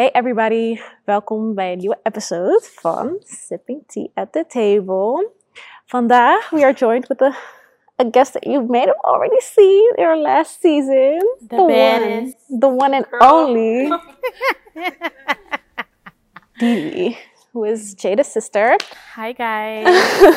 [0.00, 5.30] Hey everybody, welkom bij een nieuwe episode van Sipping Tea at the Table.
[5.86, 7.36] Vandaag we are joined with a,
[7.96, 11.18] a guest that you may have already seen in our last season.
[11.48, 13.90] The one, baddest the one and only
[16.58, 17.18] Didi,
[17.52, 18.76] who is Jada's sister.
[19.14, 19.86] Hi guys,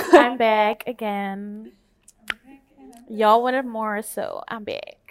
[0.13, 1.71] I'm back again.
[3.09, 5.02] Y'all wanted more, so I'm back.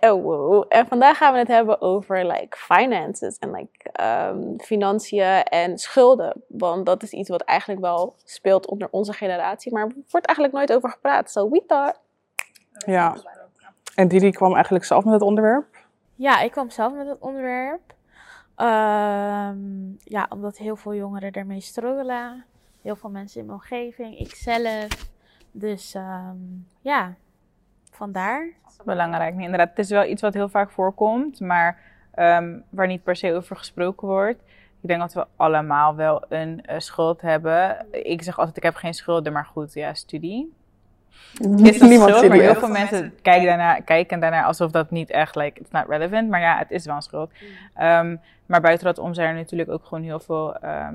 [0.10, 0.64] Oh, wow.
[0.68, 6.42] En vandaag gaan we het hebben over like finances en like um, financiën en schulden.
[6.48, 10.56] Want dat is iets wat eigenlijk wel speelt onder onze generatie, maar er wordt eigenlijk
[10.56, 11.30] nooit over gepraat.
[11.30, 12.00] So we thought.
[12.86, 13.16] Ja.
[13.94, 15.66] En Didi kwam eigenlijk zelf met het onderwerp.
[16.14, 17.94] Ja, ik kwam zelf met het onderwerp.
[18.56, 22.44] Ehm, ja, omdat heel veel jongeren ermee struggelen.
[22.82, 25.10] Heel veel mensen in mijn omgeving, ikzelf.
[25.50, 26.36] Dus ehm,
[26.80, 27.14] ja,
[27.96, 28.48] vandaar.
[28.84, 29.34] belangrijk.
[29.34, 31.78] Nee, inderdaad, het is wel iets wat heel vaak voorkomt, maar
[32.14, 34.40] ehm, waar niet per se over gesproken wordt.
[34.80, 37.86] Ik denk dat we allemaal wel een eh, schuld hebben.
[37.90, 40.52] Ik zeg altijd, ik heb geen schulden, maar goed, ja, studie.
[41.62, 45.10] Is dat Niemand schuld, maar heel veel mensen kijken daarnaar, kijken daarnaar alsof dat niet
[45.10, 46.28] echt, like, it's not relevant.
[46.28, 47.30] Maar ja, het is wel een schuld.
[47.74, 50.94] Ehm, maar buiten dat om zijn er natuurlijk ook gewoon heel veel ehm,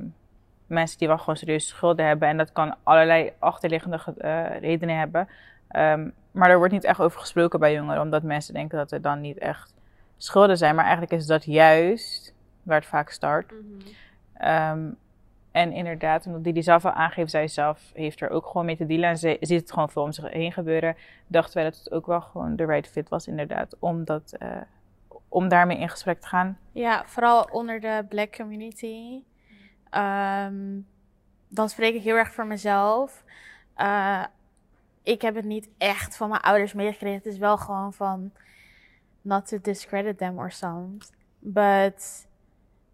[0.71, 2.27] mensen die wel gewoon serieus schulden hebben.
[2.27, 5.27] En dat kan allerlei achterliggende ge- eh, redenen hebben.
[5.67, 9.01] Ehm, maar er wordt niet echt over gesproken bij jongeren, omdat mensen denken dat er
[9.01, 9.73] dan niet echt
[10.17, 10.75] schulden zijn.
[10.75, 13.53] Maar eigenlijk is dat juist waar het vaak start.
[14.33, 14.89] Ehm,
[15.51, 18.77] en inderdaad, omdat die die zelf al aangeeft, zij zelf heeft er ook gewoon mee
[18.77, 19.09] te dealen.
[19.09, 20.95] En ze ziet het gewoon veel om zich heen gebeuren.
[21.27, 24.47] Dachten wij dat het ook wel gewoon de right fit was, inderdaad, om, dat, eh,
[25.27, 26.57] om daarmee in gesprek te gaan.
[26.71, 29.21] Ja, vooral onder de black community.
[29.91, 30.79] Ehm,
[31.47, 33.23] dan spreek ik heel erg voor mezelf.
[33.75, 34.23] Eh,
[35.03, 37.17] ik heb het niet echt van mijn ouders meegekregen.
[37.17, 38.31] Het is wel gewoon van
[39.21, 41.03] not to discredit them or something.
[41.39, 42.27] But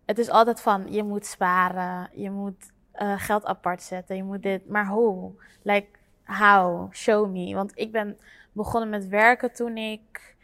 [0.06, 4.44] het is altijd van je moet sparen, je moet eh, geld apart zetten, je moet
[4.44, 4.70] dit.
[4.70, 5.32] Maar hoe?
[5.62, 5.88] Like
[6.24, 6.94] how?
[6.94, 7.54] Show me.
[7.54, 8.18] Want ik ben
[8.52, 10.36] begonnen met werken toen ik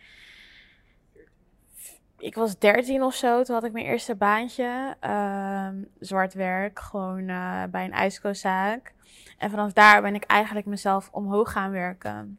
[2.24, 3.44] ik was 13 of zo.
[3.44, 4.96] Toen had ik mijn eerste baantje.
[5.00, 6.80] Ehm, zwart werk.
[6.80, 8.94] Gewoon eh, bij een ijskooszaak.
[9.38, 12.38] En vanaf daar ben ik eigenlijk mezelf omhoog gaan werken.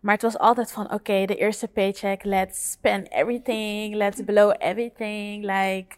[0.00, 5.44] Maar het was altijd van, oké, de eerste paycheck, let's spend everything, let's blow everything.
[5.44, 5.96] Like,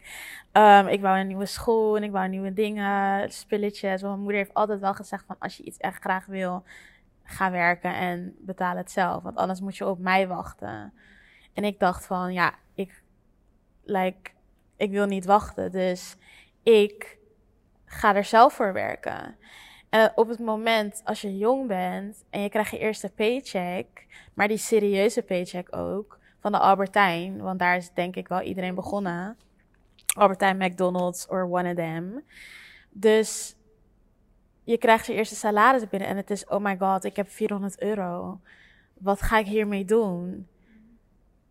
[0.53, 4.00] ehm, ik wou een nieuwe schoen, ik wou nieuwe dingen, spulletjes.
[4.00, 6.64] Want mijn moeder heeft altijd wel gezegd van, als je iets echt graag wil,
[7.22, 9.22] ga werken en betaal het zelf.
[9.22, 10.92] Want anders moet je op mij wachten.
[11.56, 13.03] En ik dacht van, ja, ik,
[13.84, 14.31] like,
[14.77, 15.72] ik wil niet wachten.
[15.72, 16.17] Dus
[16.62, 17.19] ik
[17.84, 19.37] ga er zelf voor werken.
[19.89, 24.49] En op het moment als je jong bent en je krijgt je eerste paycheck, maar
[24.49, 29.37] die serieuze paycheck ook, van de Albertijn, want daar is denk ik wel iedereen begonnen.
[30.16, 32.25] Albertijn, McDonald's or one of them.
[32.91, 33.56] Dus
[34.65, 37.81] je krijgt je eerste salaris binnen en het is, oh my god, ik heb 400
[37.81, 38.41] euro.
[38.95, 40.49] Wat ga ik hiermee doen?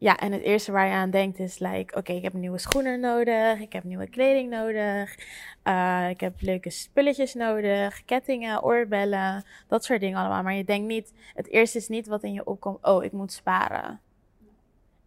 [0.06, 3.00] Ja, en het eerste waar je aan denkt is, like, oké, ik heb nieuwe schoenen
[3.00, 5.18] nodig, ik heb nieuwe kleding nodig,
[5.64, 10.44] eh, ik heb leuke spulletjes nodig, kettingen, oorbellen, dat soort dingen allemaal.
[10.44, 13.32] Maar je denkt niet, het eerste is niet wat in je opkomt, oh, ik moet
[13.32, 14.00] sparen.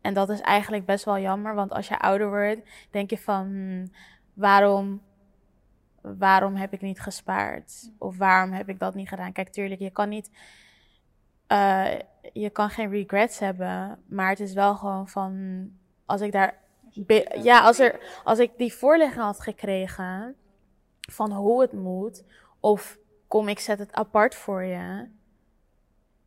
[0.00, 2.60] En dat is eigenlijk best wel jammer, want als je ouder wordt,
[2.90, 3.90] denk je van, hmm,
[4.34, 5.02] waarom,
[6.00, 7.90] waarom heb ik niet gespaard?
[7.98, 9.32] Of waarom heb ik dat niet gedaan?
[9.32, 10.30] Kijk, tuurlijk, je kan niet,
[11.48, 11.98] eh,
[12.32, 15.64] je kan geen regrets hebben, maar het is wel gewoon van,
[16.06, 16.58] als ik daar,
[17.42, 20.36] ja, als, er, als ik die voorlichting had gekregen
[21.00, 22.24] van hoe het moet,
[22.60, 25.08] of kom ik zet het apart voor je.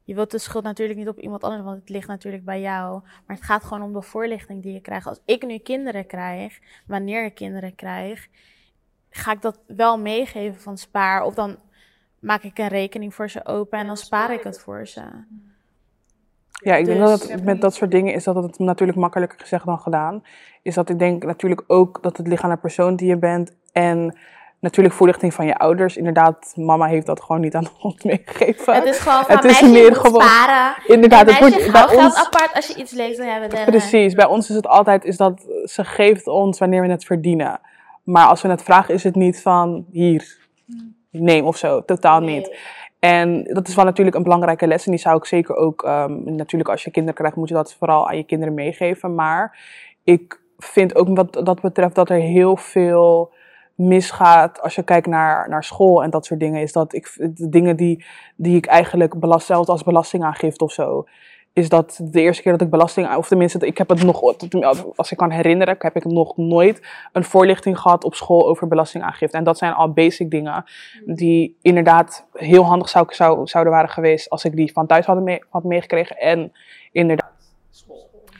[0.03, 3.01] Je wilt de schuld natuurlijk niet op iemand anders, want het ligt natuurlijk bij jou.
[3.25, 5.07] Maar het gaat gewoon om de voorlichting die je krijgt.
[5.07, 8.27] Als ik nu kinderen krijg, wanneer ik kinderen krijg,
[9.09, 11.23] ga ik dat wel meegeven van spaar.
[11.23, 11.57] Of dan
[12.21, 15.01] maak ik een rekening voor ze open en dan spaar ik het voor ze.
[16.63, 19.39] Ja, ik denk Dus- dat het met dat soort dingen is dat het natuurlijk makkelijker
[19.39, 20.23] gezegd dan gedaan.
[20.61, 23.55] Is dat ik denk natuurlijk ook dat het ligt aan de persoon die je bent.
[23.71, 24.17] En
[24.59, 25.97] natuurlijk voorlichting van je ouders.
[25.97, 28.73] Inderdaad, mama heeft dat gewoon niet aan ons meegegeven.
[28.73, 30.73] Het is gewoon van Het is meisje, meer gewoon- sparen.
[30.87, 32.15] Inderdaad, het wordt bij geld ons...
[32.25, 33.49] apart als je iets leuks wil hebben.
[33.49, 37.05] Dan, Precies, bij ons is het altijd is dat ze geeft ons wanneer we het
[37.05, 37.59] verdienen.
[38.03, 40.39] Maar als we het vragen is het niet van hier,
[41.11, 42.57] neem of zo, totaal niet.
[42.99, 46.35] En dat is wel natuurlijk een belangrijke les en die zou ik zeker ook, ehm,
[46.35, 49.15] natuurlijk als je kinderen krijgt moet je dat vooral aan je kinderen meegeven.
[49.15, 49.59] Maar
[50.03, 53.33] ik vind ook wat dat betreft dat er heel veel
[53.75, 56.61] misgaat als je kijkt naar, naar school en dat soort dingen.
[56.61, 58.05] Is dat ik de dingen die,
[58.35, 61.07] die ik eigenlijk belast, zelfs als belastingaangifte of zo,
[61.53, 64.21] is dat de eerste keer dat ik belasting, of tenminste, ik heb het nog,
[64.95, 69.37] als ik kan herinneren, heb ik nog nooit een voorlichting gehad op school over belastingaangifte.
[69.37, 70.63] En dat zijn al basic dingen
[71.05, 75.21] die inderdaad heel handig zou, zou, zouden waren geweest als ik die van thuis had,
[75.21, 76.17] mee, had meegekregen.
[76.17, 76.51] En
[76.91, 77.29] inderdaad.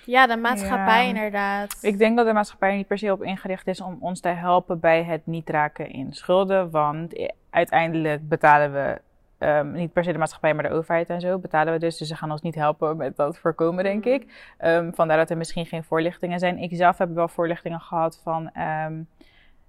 [0.05, 1.07] Ja, de maatschappij Ja.
[1.07, 1.77] inderdaad.
[1.81, 4.27] Ik denk dat de maatschappij er niet per se op ingericht is om ons te
[4.27, 6.69] helpen bij het niet raken in schulden.
[6.71, 9.01] Want uiteindelijk betalen we,
[9.41, 11.97] ehm, niet per se de maatschappij, maar de overheid en zo, betalen we dus.
[11.97, 14.53] Dus ze gaan ons niet helpen met dat voorkomen, denk ik.
[14.57, 16.57] Ehm, vandaar dat er misschien geen voorlichtingen zijn.
[16.57, 19.03] Ik zelf heb wel voorlichtingen gehad van, ehm,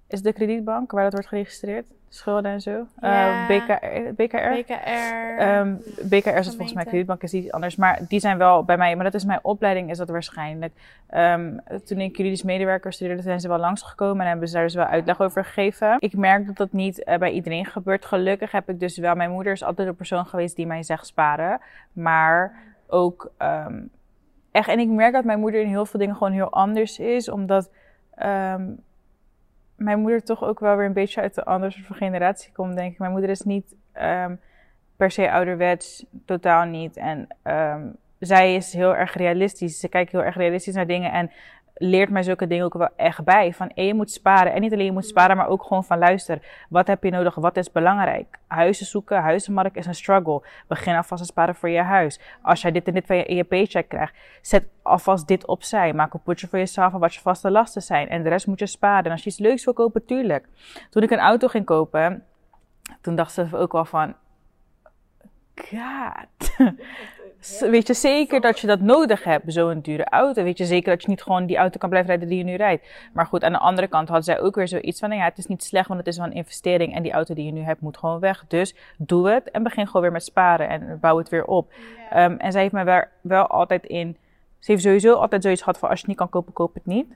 [0.07, 1.85] is de kredietbank waar dat wordt geregistreerd?
[2.13, 2.87] Schulden en zo?
[3.01, 3.47] Ja.
[3.49, 4.13] Eh, BKR?
[4.15, 4.53] BKR?
[4.53, 5.37] BKR.
[5.37, 7.75] Ehm, BKR is volgens mij, kredietbank is iets anders.
[7.75, 10.73] Maar die zijn wel bij mij, maar dat is mijn opleiding, is dat waarschijnlijk.
[11.09, 14.75] Ehm, toen ik juridisch medewerker studeerde, zijn ze wel langsgekomen en hebben ze daar dus
[14.75, 15.95] wel uitleg over gegeven.
[15.99, 18.05] Ik merk dat dat niet eh, bij iedereen gebeurt.
[18.05, 21.05] Gelukkig heb ik dus wel, mijn moeder is altijd de persoon geweest die mij zegt
[21.05, 21.59] sparen.
[21.93, 22.55] Maar
[22.87, 23.81] ook ehm,
[24.51, 27.29] echt, en ik merk dat mijn moeder in heel veel dingen gewoon heel anders is,
[27.29, 27.69] omdat
[28.15, 28.63] ehm,
[29.75, 32.75] mijn moeder toch ook wel weer een beetje uit de andere soort van generatie komt,
[32.75, 32.99] denk ik.
[32.99, 34.35] Mijn moeder is niet ehm,
[34.95, 36.97] per se ouderwets, totaal niet.
[36.97, 37.87] En ehm,
[38.19, 39.79] zij is heel erg realistisch.
[39.79, 41.31] Ze kijkt heel erg realistisch naar dingen en
[41.73, 43.53] leert mij zulke dingen ook wel echt bij.
[43.53, 44.53] Van eh, je moet sparen.
[44.53, 46.65] En niet alleen je moet sparen, maar ook gewoon van luister.
[46.69, 47.35] Wat heb je nodig?
[47.35, 48.37] Wat is belangrijk?
[48.47, 50.43] Huizen zoeken, huizenmarkt is een struggle.
[50.67, 52.19] Begin alvast te sparen voor je huis.
[52.41, 55.93] Als jij dit en dit van je, je paycheck krijgt, zet alvast dit opzij.
[55.93, 58.09] Maak een potje voor jezelf van wat je vaste lasten zijn.
[58.09, 59.05] En de rest moet je sparen.
[59.05, 60.47] En als je iets leuks wil kopen, tuurlijk.
[60.89, 62.23] Toen ik een auto ging kopen,
[63.01, 64.15] toen dacht ze ook wel van...
[65.55, 66.57] God.
[67.59, 70.43] Weet je zeker dat je dat nodig hebt, zo'n dure auto?
[70.43, 72.55] Weet je zeker dat je niet gewoon die auto kan blijven rijden die je nu
[72.55, 72.87] rijdt?
[73.13, 75.37] Maar goed, aan de andere kant had zij ook weer zoiets van: nou ja, het
[75.37, 76.95] is niet slecht, want het is wel een investering.
[76.95, 78.45] En die auto die je nu hebt moet gewoon weg.
[78.47, 81.73] Dus doe het en begin gewoon weer met sparen en bouw het weer op.
[82.09, 84.17] Ehm, en zij heeft me wel, wel altijd in.
[84.59, 86.85] Ze heeft sowieso altijd zoiets gehad van: als je het niet kan kopen, koop het
[86.85, 87.13] niet.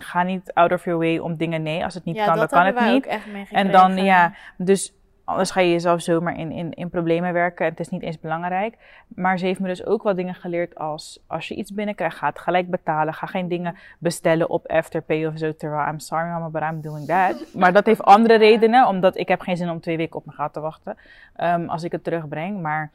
[0.00, 1.62] Ga niet out of your way om dingen.
[1.62, 2.94] Nee, als het niet ja, kan, dan kan het niet.
[2.94, 3.26] ook echt.
[3.50, 4.95] En dan, ja, dus
[5.26, 7.64] anders ga je jezelf zomaar in, in, in problemen werken.
[7.64, 8.76] Het is niet eens belangrijk.
[9.08, 12.28] Maar ze heeft me dus ook wel dingen geleerd als, als je iets binnenkrijgt, ga
[12.28, 13.14] het gelijk betalen.
[13.14, 15.56] Ga geen dingen bestellen op Afterpay of zo.
[15.56, 17.54] Terwijl, I'm sorry mama, but I'm doing that.
[17.54, 20.36] Maar dat heeft andere redenen, omdat ik heb geen zin om twee weken op mijn
[20.36, 20.96] geld te wachten.
[21.36, 22.60] ehm, als ik het terugbreng.
[22.60, 22.90] Maar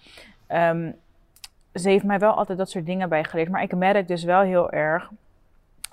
[0.48, 0.92] ehm,
[1.74, 3.50] ze heeft mij wel altijd dat soort dingen bijgeleerd.
[3.50, 5.10] Maar ik merk dus wel heel erg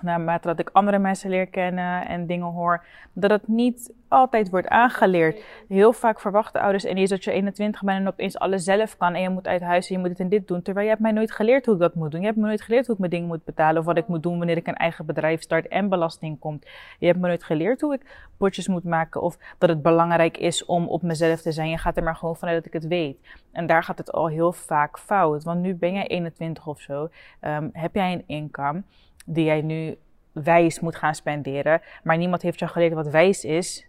[0.01, 2.83] naarmate dat ik andere mensen leer kennen en dingen hoor,
[3.13, 5.43] dat het niet altijd wordt aangeleerd.
[5.67, 9.21] Heel vaak verwachten ouders ineens dat je 21 bent en opeens alles zelf kan en
[9.21, 10.61] je moet uit huis en je moet dit en dit doen.
[10.61, 12.19] Terwijl je hebt mij nooit geleerd hoe ik dat moet doen.
[12.19, 14.23] Je hebt me nooit geleerd hoe ik mijn dingen moet betalen of wat ik moet
[14.23, 16.65] doen wanneer ik een eigen bedrijf start en belasting komt.
[16.99, 20.65] Je hebt me nooit geleerd hoe ik potjes moet maken of dat het belangrijk is
[20.65, 21.69] om op mezelf te zijn.
[21.69, 23.17] Je gaat er maar gewoon vanuit dat ik het weet.
[23.51, 25.43] En daar gaat het al heel vaak fout.
[25.43, 27.09] Want nu ben jij 21 of zo,
[27.39, 28.83] Ehm, heb jij een income
[29.25, 29.97] die jij nu
[30.31, 31.81] wijs moet gaan spenderen.
[32.03, 33.88] Maar niemand heeft jou geleerd wat wijs is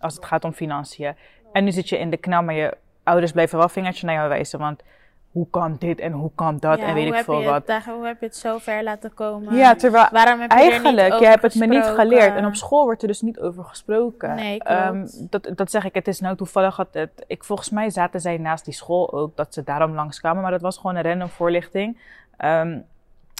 [0.00, 1.14] als het gaat om financiën.
[1.52, 4.28] En nu zit je in de knel, maar je ouders blijven wel vingertje naar jou
[4.28, 4.58] wijzen.
[4.58, 4.82] Want
[5.30, 7.66] hoe kan dit en hoe kan dat Ja, en weet ik veel wat.
[7.66, 9.56] Het, hoe heb je het zo ver laten komen?
[9.56, 12.36] Ja, terwijl Waarom heb je eigenlijk, je hebt het me niet geleerd.
[12.36, 14.34] En op school wordt er dus niet over gesproken.
[14.34, 14.58] Nee.
[14.62, 18.20] Ehm, dat, dat zeg ik, het is nou toevallig dat het, ik, volgens mij zaten
[18.20, 20.42] zij naast die school ook, dat ze daarom langskwamen.
[20.42, 21.98] Maar dat was gewoon een random voorlichting.
[22.36, 22.78] Ehm,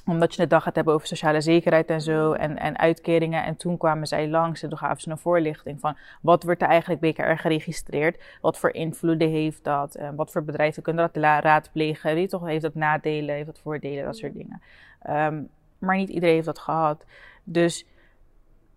[0.07, 3.45] omdat je het dag gaat hebben over sociale zekerheid en zo en, en uitkeringen.
[3.45, 6.69] En toen kwamen zij langs en toen gaven ze een voorlichting van wat wordt er
[6.69, 8.23] eigenlijk BKR geregistreerd?
[8.41, 9.95] Wat voor invloeden heeft dat?
[9.95, 12.15] En wat voor bedrijven kunnen dat raadplegen?
[12.15, 14.63] Weet je toch, heeft dat nadelen, heeft dat voordelen, dat soort dingen.
[15.03, 15.43] Ehm,
[15.79, 17.05] maar niet iedereen heeft dat gehad.
[17.45, 17.87] Dus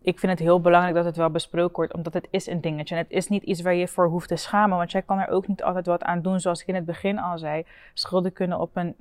[0.02, 2.96] ik vind het heel belangrijk dat het wel besproken wordt, omdat het is een dingetje.
[2.96, 5.20] En het is niet iets waar je je voor hoeft te schamen, want jij kan
[5.20, 6.40] er ook niet altijd wat aan doen.
[6.40, 8.96] Zoals ik in het begin al zei, schulden kunnen op een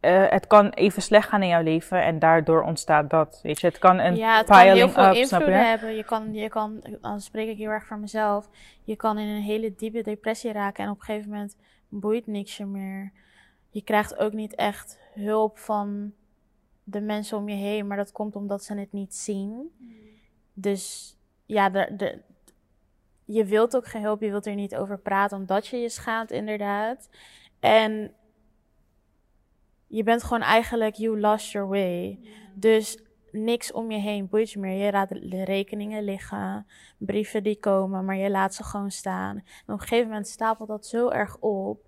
[0.00, 3.40] eh, het kan even slecht gaan in jouw leven en daardoor ontstaat dat.
[3.42, 5.64] Weet je, het kan een ja, het kan heel veel up, snap invloeden je?
[5.64, 5.96] hebben.
[5.96, 8.48] Je kan, je kan, dan spreek ik heel erg voor mezelf.
[8.84, 11.56] Je kan in een hele diepe depressie raken en op een gegeven moment
[11.88, 13.12] boeit niks je meer.
[13.70, 16.12] Je krijgt ook niet echt hulp van
[16.84, 19.70] de mensen om je heen, maar dat komt omdat ze het niet zien.
[20.52, 21.14] Dus
[21.46, 22.20] ja, de, de,
[23.24, 26.30] je wilt ook geen hulp, je wilt er niet over praten, omdat je je schaamt,
[26.30, 27.08] inderdaad.
[27.60, 28.12] En
[29.88, 32.18] je bent gewoon eigenlijk, you lost your way.
[32.54, 32.98] Dus
[33.32, 34.84] niks om je heen boeit meer.
[34.84, 36.66] Je laat de rekeningen liggen,
[36.98, 39.36] brieven die komen, maar je laat ze gewoon staan.
[39.36, 41.86] En op een gegeven moment stapelt dat zo erg op,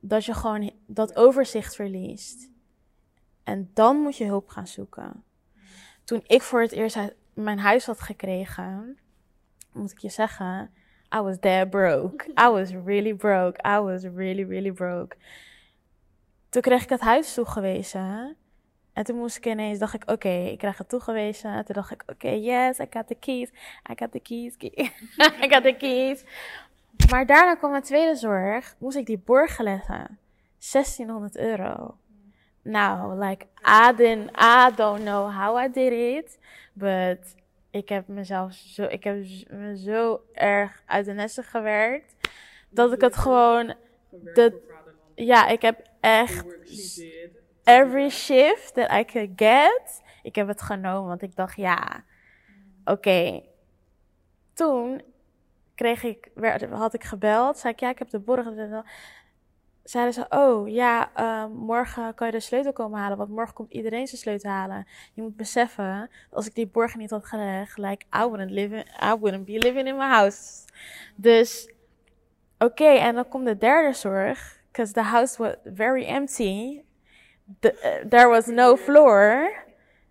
[0.00, 2.50] dat je gewoon dat overzicht verliest.
[3.44, 5.24] En dan moet je hulp gaan zoeken.
[6.04, 6.98] Toen ik voor het eerst
[7.34, 8.98] mijn huis had gekregen,
[9.72, 10.70] moet ik je zeggen,
[11.16, 12.26] I was there broke.
[12.40, 13.60] I was really broke.
[13.66, 15.16] I was really, really broke.
[16.54, 18.36] Toen kreeg ik het huis toegewezen.
[18.92, 21.64] En toen moest ik ineens, dacht ik, oké, ik krijg het toegewezen.
[21.64, 23.48] Toen dacht ik, oké, yes, I got the keys.
[23.90, 24.56] I got the keys.
[24.56, 24.72] key-
[25.44, 26.24] I got the keys.
[27.10, 28.74] Maar daarna kwam mijn tweede zorg.
[28.78, 30.18] Moest ik die borgen leggen.
[30.72, 31.96] 1600 euro.
[32.62, 36.38] Nou, like, I, didn't, I don't know how I did it.
[36.72, 37.34] But
[37.70, 39.16] ik heb mezelf zo, ik heb
[39.50, 42.14] me zo erg uit de nesten gewerkt.
[42.68, 43.74] Dat ik het gewoon,
[44.10, 44.73] de,
[45.14, 46.44] ja, ik heb echt
[47.64, 51.08] every shift that I could get, ik heb het genomen.
[51.08, 52.04] Want ik dacht, ja,
[52.84, 53.42] oké.
[54.52, 55.02] Toen
[55.74, 57.58] kreeg ik, werd, had ik gebeld.
[57.58, 58.84] Zei ik, ja, ik heb de borgen.
[59.82, 63.18] Zeiden ze, oh ja, eh, morgen kan je de sleutel komen halen.
[63.18, 64.86] Want morgen komt iedereen zijn sleutel halen.
[65.12, 68.26] Je moet beseffen, als ik die borgen niet had gelegd, like, I
[69.18, 70.64] wouldn't be living in my house.
[71.14, 71.72] Dus,
[72.58, 74.62] oké, en dan komt de derde zorg.
[74.74, 76.82] Because the house was very empty.
[77.60, 79.52] Eh, there was no floor.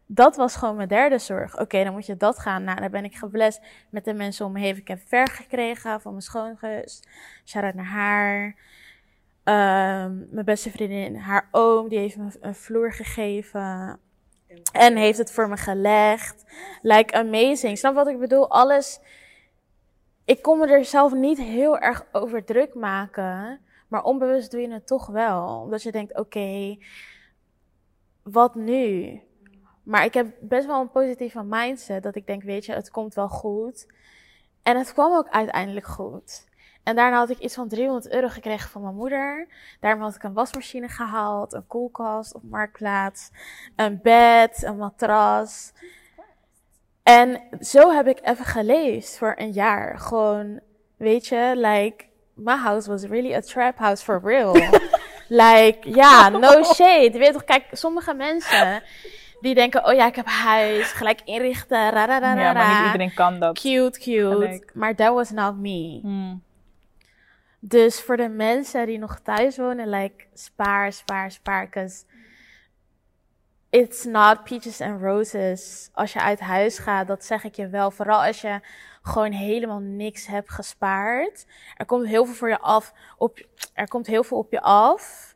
[0.05, 1.59] Dat was gewoon mijn derde zorg.
[1.59, 2.63] Oké, dan moet je dat gaan.
[2.63, 4.77] Nou, dan ben ik geblest met de mensen om me heen.
[4.77, 7.03] Ik heb verf gekregen van mijn schoonzus.
[7.45, 8.55] Shout-out naar haar.
[9.43, 13.99] Ehm, mijn beste vriendin, haar oom, die heeft me een vloer gegeven.
[14.71, 16.43] En heeft het voor me gelegd.
[16.81, 17.77] Like amazing.
[17.77, 18.49] Snap wat ik bedoel?
[18.49, 18.99] Alles.
[20.25, 23.61] Ik kon me er zelf niet heel erg over druk maken.
[23.87, 25.61] Maar onbewust doe je het toch wel.
[25.61, 26.77] Omdat je denkt, oké,
[28.23, 29.19] wat nu?
[29.83, 32.03] Maar ik heb best wel een positieve mindset.
[32.03, 33.87] Dat ik denk, weet je, het komt wel goed.
[34.63, 36.51] En het kwam ook uiteindelijk goed.
[36.83, 39.47] En daarna had ik iets van 300 euro gekregen van mijn moeder.
[39.79, 43.29] Daarmee had ik een wasmachine gehaald, een koelkast op marktplaats,
[43.75, 45.73] een bed, een matras.
[47.03, 49.99] En zo heb ik even geleefd voor een jaar.
[49.99, 50.59] Gewoon,
[50.97, 54.53] weet je, like, my house was really a trap house for real.
[55.29, 57.11] like, ja, no shade.
[57.13, 58.83] Je weet toch, kijk, sommige mensen
[59.41, 62.77] die denken, oh ja, ik heb huis, gelijk inrichten, ra, ra, ra, ra, Ja, maar
[62.77, 63.59] niet iedereen kan dat.
[63.59, 64.29] Cute, cute.
[64.29, 64.71] Gelijk.
[64.73, 65.99] Maar that was not me.
[66.01, 66.43] Hmm.
[67.59, 71.65] Dus voor de mensen die nog thuis wonen, like, spaar, spaar, spaar.
[71.65, 72.03] Because
[73.69, 75.89] it's not peaches and roses.
[75.93, 77.91] Als je uit huis gaat, dat zeg ik je wel.
[77.91, 78.59] Vooral als je
[79.03, 81.45] gewoon helemaal niks hebt gespaard.
[81.75, 82.93] Er komt heel veel voor je af.
[83.17, 85.35] Op, er komt heel veel op je af.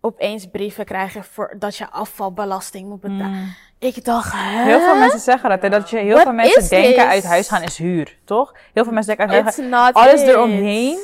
[0.00, 3.32] Opeens brieven krijgen voor dat je afvalbelasting moet betalen.
[3.32, 3.54] Hmm.
[3.78, 4.62] Ik dacht, hè?
[4.62, 7.02] Heel veel mensen zeggen dat, hè, dat je, heel What veel mensen denken this?
[7.04, 8.54] uit huis gaan is huur, toch?
[8.72, 10.28] Heel veel mensen denken uit huis gaan, alles it.
[10.28, 10.98] eromheen,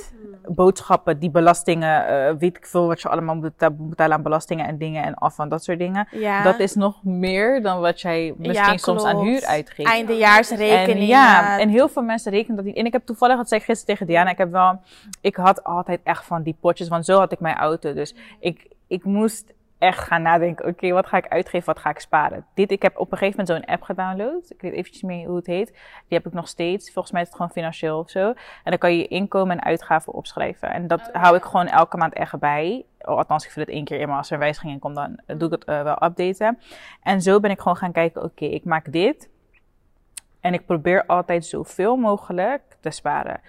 [0.47, 4.23] boodschappen, die belastingen, eh, weet ik veel wat je allemaal moet beta- moet betalen aan
[4.23, 6.09] belastingen en dingen en af en dat soort dingen.
[6.11, 6.43] Ja.
[6.43, 9.89] Dat is nog meer dan wat jij misschien soms aan huur uitgeeft.
[9.91, 11.01] Eindejaarsrekeningen.
[11.01, 12.77] En ja, en heel veel mensen rekenen dat niet.
[12.77, 14.81] En ik heb toevallig, dat zei ik gisteren tegen Diana, ik heb wel,
[15.21, 17.95] ik had altijd echt van die potjes, want zo had ik mijn auto.
[17.95, 19.45] Dus ik, ik moest
[19.81, 22.47] echt gaan nadenken, oké, wat ga ik uitgeven, wat ga ik sparen?
[22.55, 24.51] Dit, ik heb op een gegeven moment zo'n app gedownload.
[24.51, 25.67] Ik weet eventjes meer hoe het heet.
[26.09, 26.93] Die heb ik nog steeds.
[26.93, 28.29] Volgens mij is het gewoon financieel of zo.
[28.29, 30.71] En dan kan je je inkomen en uitgaven opschrijven.
[30.71, 32.85] En dat hou ik gewoon elke maand echt bij.
[33.01, 34.95] Oh, althans, ik vul het één keer in, maar als er een wijziging in komt,
[34.95, 36.59] dan eh, doe ik het eh, wel updaten.
[37.03, 39.29] En zo ben ik gewoon gaan kijken, oké, ik maak dit.
[40.41, 43.41] En ik probeer altijd zoveel mogelijk te sparen.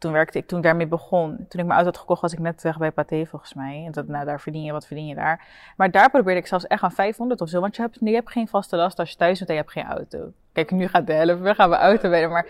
[0.00, 2.38] Toen werkte ik, toen ik daarmee begon, toen ik mijn auto had gekocht, was ik
[2.38, 3.82] net weg bij Pathé volgens mij.
[3.86, 5.46] En dat, nou, daar verdien je, wat verdien je daar?
[5.76, 7.60] Maar daar probeerde ik zelfs echt aan 500 of zo.
[7.60, 9.72] Want je hebt, je hebt geen vaste last als je thuis bent en je hebt
[9.72, 10.32] geen auto.
[10.52, 12.30] Kijk, nu gaat de helft weg, gaan we auto rijden.
[12.30, 12.46] Maar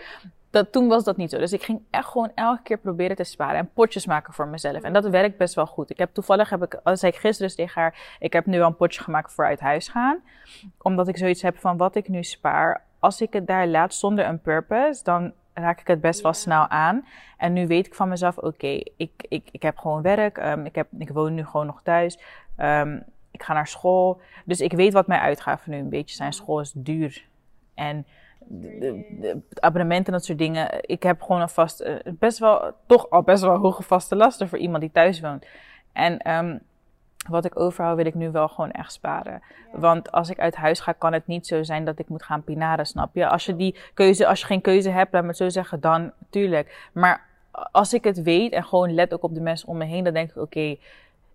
[0.51, 1.37] dat, toen was dat niet zo.
[1.37, 4.81] Dus ik ging echt gewoon elke keer proberen te sparen en potjes maken voor mezelf.
[4.81, 5.89] En dat werkt best wel goed.
[5.89, 8.61] Ik heb toevallig, heb ik, als zei ik gisteren dus tegen haar, ik heb nu
[8.61, 10.21] al een potje gemaakt voor uit huis gaan.
[10.81, 12.83] Omdat ik zoiets heb van wat ik nu spaar.
[12.99, 16.67] Als ik het daar laat zonder een purpose, dan raak ik het best wel snel
[16.67, 17.05] aan.
[17.37, 20.37] En nu weet ik van mezelf, oké, ik, ik, ik heb gewoon werk.
[20.37, 22.19] ehm, ik, heb, ik woon nu gewoon nog thuis.
[22.55, 22.99] ehm,
[23.31, 24.21] ik ga naar school.
[24.45, 26.33] Dus ik weet wat mijn uitgaven nu een beetje zijn.
[26.33, 27.25] School is duur.
[27.73, 28.05] En
[28.39, 30.67] de, de- de abonnementen en dat soort dingen.
[30.89, 34.49] Ik heb gewoon een vast, eh, best wel, toch al best wel hoge vaste lasten
[34.49, 35.45] voor iemand die thuis woont.
[35.93, 36.57] En ehm,
[37.29, 39.41] wat ik overhoud, wil ik nu wel gewoon echt sparen.
[39.71, 42.43] Want als ik uit huis ga, kan het niet zo zijn dat ik moet gaan
[42.43, 43.27] pinaren, snap je?
[43.27, 46.11] Als je die keuze, als je geen keuze hebt, laat me het zo zeggen, dan
[46.29, 46.89] tuurlijk.
[46.93, 47.25] Maar
[47.71, 50.13] als ik het weet en gewoon let ook op de mensen om me heen, dan
[50.13, 50.77] denk ik, oké,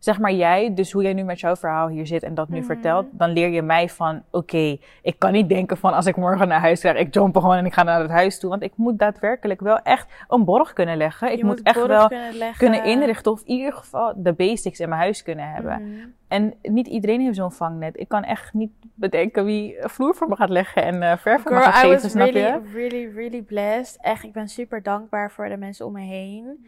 [0.07, 2.65] zeg maar jij, dus hoe jij nu met jouw verhaal hier zit en dat nu
[2.65, 6.49] vertelt, dan leer je mij van, oké, ik kan niet denken van als ik morgen
[6.49, 8.51] naar huis ga, ik jump gewoon en ik ga naar het huis toe.
[8.51, 11.33] Want ik moet daadwerkelijk wel echt een borg kunnen leggen.
[11.33, 12.09] Ik Je moet, echt wel
[12.57, 15.83] kunnen, inrichten of in ieder geval de basics in mijn huis kunnen hebben.
[15.83, 16.09] Mhm.
[16.29, 18.01] En niet iedereen heeft zo'n vangnet.
[18.01, 21.53] Ik kan echt niet bedenken wie vloer voor me gaat leggen en eh verf voor
[21.53, 22.61] me Girl, gaat I geven, was snap really, je?
[22.73, 24.01] really, really blessed.
[24.01, 26.67] Echt, ik ben super dankbaar voor de mensen om me heen.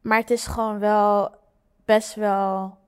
[0.00, 1.38] Maar het is gewoon wel
[1.90, 2.78] best wel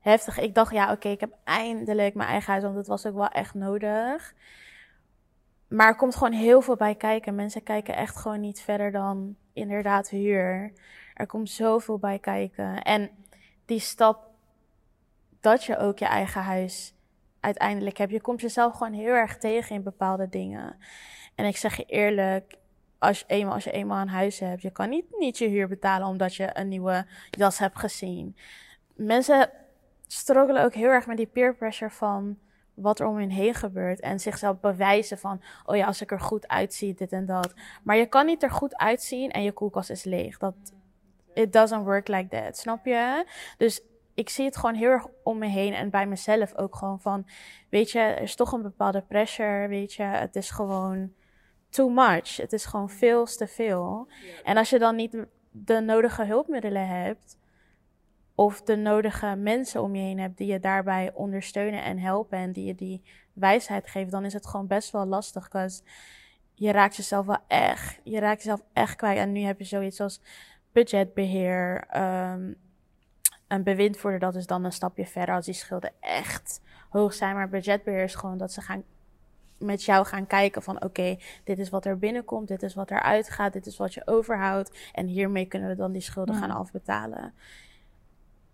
[0.00, 0.38] heftig.
[0.38, 3.28] Ik dacht, ja, oké, ik heb eindelijk mijn eigen huis, want dat was ook wel
[3.28, 4.34] echt nodig.
[5.68, 7.34] Maar er komt gewoon heel veel bij kijken.
[7.34, 10.72] Mensen kijken echt gewoon niet verder dan inderdaad huur.
[11.14, 12.82] Er komt zoveel bij kijken.
[12.82, 13.10] En
[13.64, 14.26] die stap
[15.40, 16.94] dat je ook je eigen huis
[17.40, 18.12] uiteindelijk hebt.
[18.12, 20.76] Je komt jezelf gewoon heel erg tegen in bepaalde dingen.
[21.34, 22.56] En ik zeg je eerlijk,
[22.98, 25.68] als je eenmaal, als je eenmaal een huis hebt, je kan niet, niet je huur
[25.68, 28.36] betalen omdat je een nieuwe jas hebt gezien.
[28.94, 29.50] Mensen
[30.06, 32.38] struggelen ook heel erg met die peer pressure van
[32.74, 34.00] wat er om hen heen gebeurt.
[34.00, 37.54] En zichzelf bewijzen van, oh ja, als ik er goed uitzie, dit en dat.
[37.82, 40.38] Maar je kan niet er goed uitzien en je koelkast is leeg.
[40.38, 40.54] Dat,
[41.34, 43.26] it doesn't work like that, snap je?
[43.56, 43.82] Dus
[44.14, 47.26] ik zie het gewoon heel erg om me heen en bij mezelf ook gewoon van,
[47.68, 51.12] weet je, er is toch een bepaalde pressure, weet je, het is gewoon
[51.70, 52.36] too much.
[52.36, 54.08] Het is gewoon veel te veel.
[54.44, 57.38] En als je dan niet de nodige hulpmiddelen hebt,
[58.34, 62.52] of de nodige mensen om je heen hebt die je daarbij ondersteunen en helpen en
[62.52, 65.48] die je die wijsheid geven, dan is het gewoon best wel lastig.
[65.52, 65.82] Want
[66.54, 69.18] je raakt jezelf wel echt, je raakt jezelf echt kwijt.
[69.18, 70.20] En nu heb je zoiets als
[70.72, 72.56] budgetbeheer, um,
[73.48, 77.34] een bewindvoerder, dat is dan een stapje verder als die schulden echt hoog zijn.
[77.34, 78.84] Maar budgetbeheer is gewoon dat ze gaan
[79.58, 83.02] met jou gaan kijken van oké, dit is wat er binnenkomt, dit is wat er
[83.02, 84.90] uitgaat, dit is wat je overhoudt.
[84.92, 87.34] En hiermee kunnen we dan die schulden gaan afbetalen.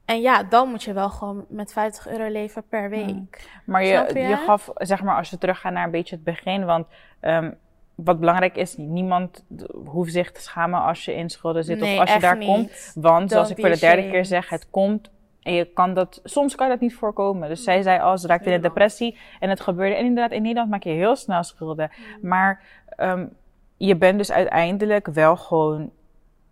[0.05, 3.61] En ja, dan moet je wel gewoon met 50 euro leven per week.
[3.65, 4.37] Maar je, je?
[4.37, 6.87] gaf, zeg maar, als we teruggaan naar een beetje het begin, want
[7.21, 7.55] um,
[7.95, 9.45] wat belangrijk is, niemand
[9.85, 12.93] hoeft zich te schamen als je in schulden zit of als je daar komt.
[12.95, 15.11] Want zoals ik voor de derde keer zeg, het komt
[15.45, 17.49] en je kan dat, soms kan je dat niet voorkomen.
[17.49, 19.95] Dus zij zei al, ze raakte in een depressie en het gebeurde.
[19.95, 21.91] En inderdaad, in Nederland maak je heel snel schulden.
[22.23, 22.63] Maar
[22.97, 23.37] um,
[23.77, 25.91] je bent dus uiteindelijk wel gewoon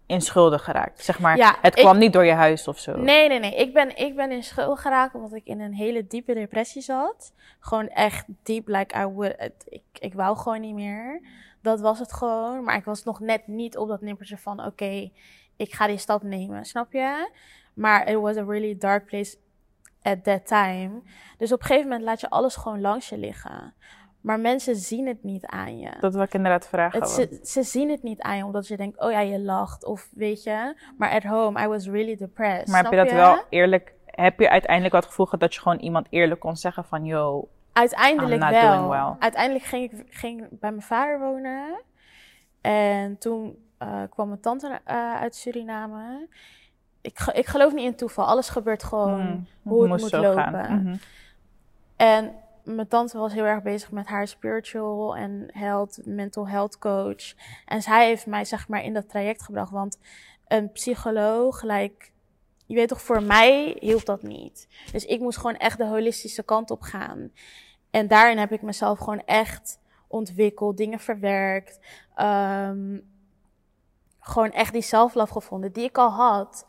[0.07, 1.05] in schulden geraakt.
[1.05, 2.97] Zeg maar, ja, het kwam niet door je huis of zo.
[2.97, 3.55] Nee, nee, nee.
[3.55, 7.33] Ik ben, ik ben in schulden geraakt omdat ik in een hele diepe depressie zat.
[7.61, 11.21] Gewoon echt diep, like I would, ik, ik wou gewoon niet meer.
[11.61, 12.65] Dat was het gewoon.
[12.65, 15.11] Maar ik was nog net niet op dat nippertje van, oké,
[15.57, 16.65] ik ga die stap nemen.
[16.65, 17.31] Snap je?
[17.75, 19.37] Maar it was a really dark place
[20.03, 21.03] at that time.
[21.39, 23.75] Dus op een gegeven moment laat je alles gewoon langs je liggen.
[24.21, 25.91] Maar mensen zien het niet aan je.
[26.01, 27.01] Dat wil ik inderdaad vragen.
[27.01, 29.85] Het, ze, ze, zien het niet aan je, omdat je denkt, oh ja, je lacht.
[29.85, 30.75] Of weet je.
[30.99, 32.69] Maar at home, I was really depressed.
[32.69, 33.95] Maar heb je dat wel eerlijk...
[34.07, 37.05] Heb je uiteindelijk wat gevoel gehad dat je gewoon iemand eerlijk kon zeggen van...
[37.05, 38.89] Yo, Uiteindelijk wel.
[38.89, 39.15] Well.
[39.19, 41.81] Uiteindelijk ging ik ging bij mijn vader wonen.
[42.61, 46.29] En toen uh, kwam mijn tante uh, uit Suriname.
[47.03, 48.25] Ik, ik geloof niet in toeval.
[48.25, 50.67] Alles gebeurt gewoon mm, hoe het moet lopen.
[50.73, 50.99] Mm -hmm.
[51.97, 52.35] En
[52.65, 57.35] mijn tante was heel erg bezig met haar spiritual en health, mental health coach.
[57.67, 59.71] En zij heeft mij zeg maar in dat traject gebracht.
[59.71, 59.99] Want
[60.49, 62.13] een psycholoog, gelijk,
[62.67, 64.69] je weet toch, voor mij hielp dat niet.
[64.93, 67.31] Dus ik moest gewoon echt de holistische kant op gaan.
[67.91, 71.81] En daarin heb ik mezelf gewoon echt ontwikkeld, dingen verwerkt.
[72.17, 73.11] Um,
[74.21, 76.67] gewoon echt die self-love gevonden die ik al had.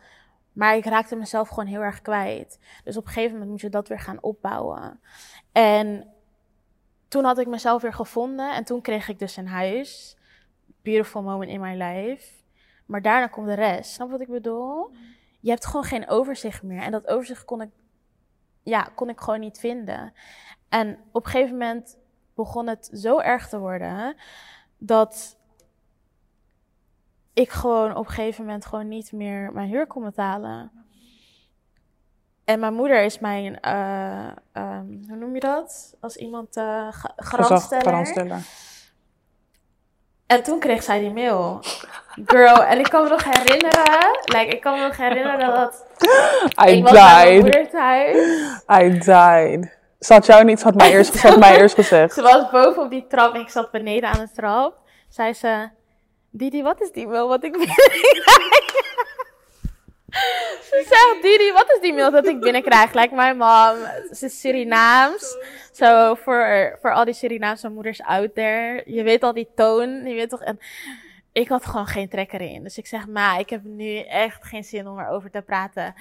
[0.53, 2.59] Maar ik raakte mezelf gewoon heel erg kwijt.
[2.83, 4.99] Dus op een gegeven moment moet je dat weer gaan opbouwen.
[5.51, 6.07] En
[7.07, 10.17] toen had ik mezelf weer gevonden en toen kreeg ik dus een huis.
[10.81, 12.33] Beautiful moment in my life.
[12.85, 13.91] Maar daarna komt de rest.
[13.91, 14.91] Snap wat ik bedoel?
[15.39, 16.81] Je hebt gewoon geen overzicht meer.
[16.81, 17.69] En dat overzicht kon ik,
[18.63, 20.13] ja, kon ik gewoon niet vinden.
[20.69, 21.97] En op een gegeven moment
[22.35, 24.15] begon het zo erg te worden
[24.77, 25.37] dat
[27.33, 30.71] ik gewoon op een gegeven moment gewoon niet meer mijn huur kon betalen.
[32.45, 35.95] En mijn moeder is mijn, uh, um, hoe noem je dat?
[35.99, 38.41] Als iemand uh, garantsteller.
[40.27, 41.59] En toen kreeg zij die mail.
[42.25, 45.85] Girl, en ik kan me nog herinneren, like, ik kan me nog herinneren dat
[46.65, 46.83] I ik died.
[46.83, 48.15] was bij mijn moeder thuis.
[48.83, 49.81] I died.
[49.99, 52.13] Ze had jou niet, ze had mij eerst, ze had mij eerst gezegd.
[52.13, 54.77] Ze was boven op die trap en ik zat beneden aan de trap.
[55.09, 55.69] Zei ze,
[56.35, 57.55] Didi, wat is die mail wat ik
[60.61, 62.93] Ze zegt, Didi, wat is die mail dat ik binnenkrijg?
[62.93, 63.75] Like mijn mom,
[64.11, 65.37] ze is Surinaams.
[65.71, 68.83] Zo, voor, voor al die Surinaamse moeders out there.
[68.85, 70.41] Je weet al die toon, je weet toch...
[70.41, 70.59] En
[71.31, 72.63] ik had gewoon geen trek erin.
[72.63, 75.93] Dus ik zeg, ma, ik heb nu echt geen zin om erover te praten.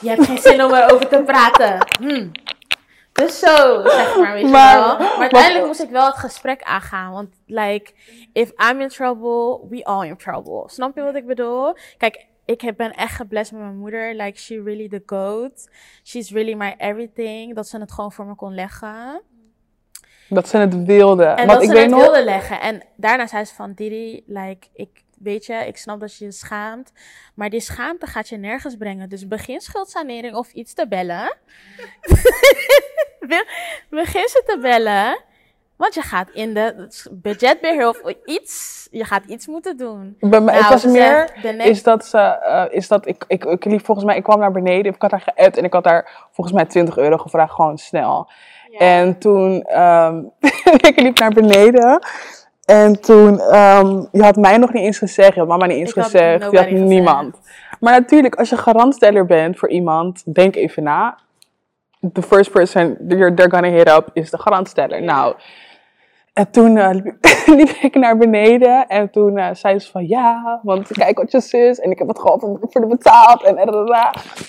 [0.00, 1.86] Je hebt geen zin om erover te praten.
[2.00, 2.28] Hm.
[3.14, 4.98] Dus zo, zeg maar, weet je maar, wel.
[4.98, 7.12] Maar uiteindelijk moest ik wel het gesprek aangaan.
[7.12, 7.92] Want, like,
[8.32, 10.62] if I'm in trouble, we all in trouble.
[10.66, 11.76] Snap je wat ik bedoel?
[11.96, 14.14] Kijk, ik ben echt geblest met mijn moeder.
[14.14, 15.70] Like, she really the goat.
[16.04, 17.54] She's really my everything.
[17.54, 19.22] Dat ze het gewoon voor me kon leggen.
[20.28, 21.24] Dat ze het wilde.
[21.24, 22.00] En Want dat ik ze weet het nog...
[22.00, 22.60] wilde leggen.
[22.60, 26.32] En daarna zei ze van, Didi, like, ik, weet je, ik snap dat je je
[26.32, 26.92] schaamt.
[27.34, 29.08] Maar die schaamte gaat je nergens brengen.
[29.08, 31.36] Dus begin schuldsanering of iets te bellen.
[33.20, 33.46] Be-
[33.90, 35.22] begin ze te bellen.
[35.76, 40.16] Want je gaat in de budgetbeheer of iets, je gaat iets moeten doen.
[40.20, 43.24] Bij mij, het Nou, was ze meer, next- is dat ze, eh, is dat ik,
[43.28, 45.72] ik, ik liep volgens mij, ik kwam naar beneden, ik had haar geappt en ik
[45.72, 48.30] had daar volgens mij 20 euro gevraagd, gewoon snel.
[48.78, 50.22] En toen, ehm
[50.90, 52.06] ik liep naar beneden
[52.64, 55.90] en toen, ehm, je had mij nog niet eens gezegd, je had mama niet eens
[55.90, 56.84] Ik had gezegd, je had gezegd.
[56.84, 57.40] niemand.
[57.80, 61.18] Maar natuurlijk, als je garantsteller bent voor iemand, denk even na.
[62.12, 65.02] The first person you're, they're gonna hit up is de garantsteller.
[65.02, 65.34] Nou,
[66.34, 66.90] en toen eh,
[67.56, 71.40] liep, ik naar beneden en toen eh, zei ze van ja, want kijk wat je
[71.40, 73.58] zus en ik heb het gewoon voor, de betaald en.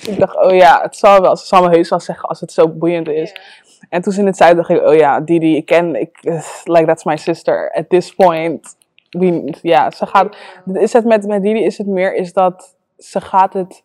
[0.07, 2.51] Ik dacht, oh ja, het zal wel, ze zal me heus wel zeggen als het
[2.51, 3.35] zo boeiend is.
[3.89, 6.85] En toen ze het zei, dacht ik, oh ja, Didi, ik ken, ik, eh, like
[6.85, 7.71] that's my sister.
[7.71, 8.77] At this point,
[9.09, 10.37] we, ja, ze gaat,
[10.73, 13.83] is het met, met Didi is het meer, is dat ze gaat het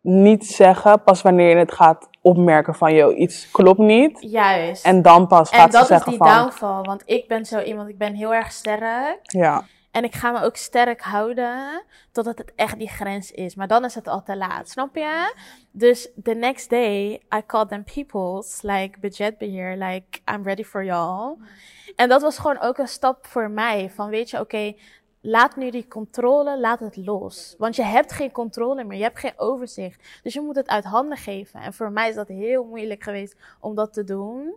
[0.00, 4.18] niet zeggen pas wanneer je het gaat opmerken van, joh, iets klopt niet.
[4.20, 4.84] Juist.
[4.84, 6.82] En dan pas En gaat ze dat is zeggen die van, downfall.
[6.82, 9.18] Want ik ben zo iemand, ik ben heel erg sterk.
[9.22, 9.64] ja.
[9.96, 11.82] En ik ga me ook sterk houden
[12.12, 13.54] totdat het echt die grens is.
[13.54, 15.34] Maar dan is het al te laat, snap je?
[15.70, 21.36] Dus the next day, I called them peoples, like budgetbeheer, like I'm ready for y'all.
[21.94, 23.90] En dat was gewoon ook een stap voor mij.
[23.90, 24.74] Van weet je, oké,
[25.20, 27.54] laat nu die controle, laat het los.
[27.58, 30.20] Want je hebt geen controle meer, je hebt geen overzicht.
[30.22, 31.60] Dus je moet het uit handen geven.
[31.60, 34.56] En voor mij is dat heel moeilijk geweest om dat te doen.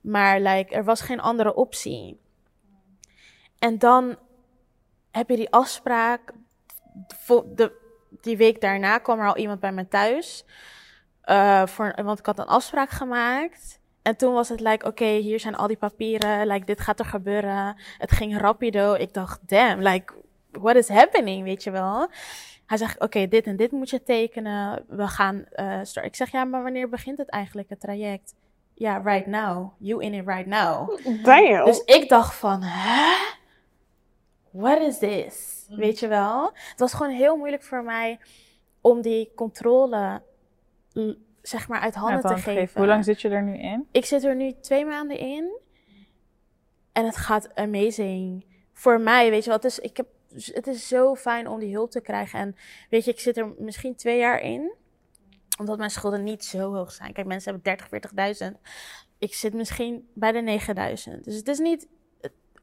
[0.00, 2.20] Maar like, er was geen andere optie.
[3.58, 4.16] En dan
[5.16, 6.32] heb je die afspraak.
[7.54, 7.72] De,
[8.20, 10.44] die week daarna kwam er al iemand bij me thuis.
[11.22, 13.80] eh, voor, want ik had een afspraak gemaakt.
[14.02, 16.46] En toen was het like, oké, hier zijn al die papieren.
[16.46, 17.76] Like, dit gaat er gebeuren.
[17.98, 18.94] Het ging rapido.
[18.94, 20.14] Ik dacht, damn, like,
[20.50, 22.08] what is happening, weet je wel?
[22.66, 24.84] Hij zegt, oké, dit en dit moet je tekenen.
[24.88, 26.06] We gaan eh start.
[26.06, 28.34] Ik zeg, ja, maar wanneer begint het eigenlijk, het traject?
[28.74, 29.72] Ja, right now.
[29.78, 30.98] You in it right now.
[31.24, 31.64] Damn.
[31.64, 33.14] Dus ik dacht van, hè?
[34.56, 35.66] What is this?
[35.68, 36.50] Weet je wel?
[36.52, 38.18] Het was gewoon heel moeilijk voor mij
[38.80, 40.22] om die controle,
[41.42, 42.80] zeg maar, uit handen te geven.
[42.80, 43.88] Hoe lang zit je er nu in?
[43.90, 45.58] Ik zit er nu twee maanden in.
[46.92, 48.44] En het gaat amazing.
[48.72, 51.72] Voor mij, weet je wel, het is, ik heb, het is zo fijn om die
[51.72, 52.38] hulp te krijgen.
[52.38, 52.56] En
[52.90, 54.74] weet je, ik zit er misschien twee jaar in.
[55.58, 57.12] Omdat mijn schulden niet zo hoog zijn.
[57.12, 57.76] Kijk, mensen hebben
[58.10, 58.60] 30, 40.000.
[59.18, 61.24] Ik zit misschien bij de 9000.
[61.24, 61.88] Dus het is niet,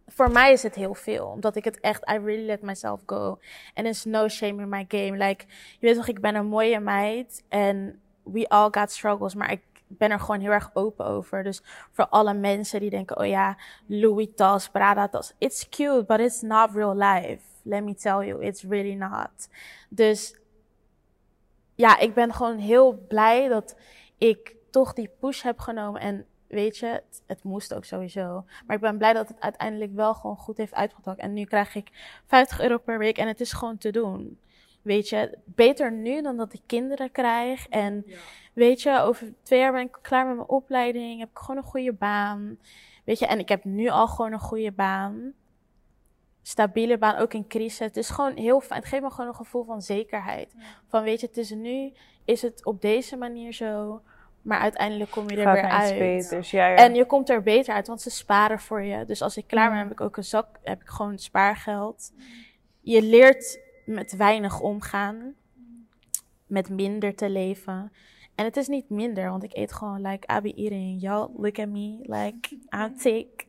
[0.07, 1.25] voor mij is het heel veel.
[1.25, 3.39] Omdat ik het echt, I really let myself go.
[3.73, 5.17] En is no shame in my game.
[5.17, 5.45] Like,
[5.79, 7.43] je weet toch, ik ben een mooie meid.
[7.49, 9.35] En we all got struggles.
[9.35, 11.43] Maar ik ben er gewoon heel erg open over.
[11.43, 11.61] Dus
[11.91, 15.33] voor alle mensen die denken, oh ja, Louis tas, Prada tas.
[15.37, 17.41] It's cute, but it's not real life.
[17.61, 19.49] Let me tell you, it's really not.
[19.89, 20.35] Dus
[21.75, 23.75] ja, ik ben gewoon heel blij dat
[24.17, 26.01] ik toch die push heb genomen.
[26.01, 28.45] En weet je, het, het moest ook sowieso.
[28.65, 31.19] Maar ik ben blij dat het uiteindelijk wel gewoon goed heeft uitgepakt.
[31.19, 31.89] En nu krijg ik
[32.25, 34.37] 50 euro per week en het is gewoon te doen.
[34.81, 37.67] Weet je, beter nu dan dat ik kinderen krijg.
[37.67, 38.05] En
[38.53, 41.19] weet je, over twee jaar ben ik klaar met mijn opleiding.
[41.19, 42.57] Heb ik gewoon een goede baan.
[43.03, 45.33] Weet je, en ik heb nu al gewoon een goede baan.
[46.41, 47.79] Stabiele baan, ook in crisis.
[47.79, 48.79] Het is gewoon heel fijn.
[48.79, 50.55] Het geeft me gewoon een gevoel van zekerheid.
[50.87, 51.93] Van weet je, het is nu,
[52.25, 54.01] is het op deze manier zo.
[54.43, 55.97] Maar uiteindelijk kom je er Gaat weer uit.
[55.97, 56.51] beters.
[56.51, 56.75] Ja, ja.
[56.75, 59.05] En je komt er beter uit, want ze sparen voor je.
[59.05, 59.83] Dus als ik klaar ben, Ja.
[59.83, 62.11] heb ik ook een zak, heb ik gewoon spaargeld.
[62.81, 65.33] Je leert met weinig omgaan,
[66.47, 67.91] met minder te leven.
[68.35, 71.01] En het is niet minder, want ik eet gewoon like I be eating.
[71.01, 73.47] Y'all look at me like I'm thick.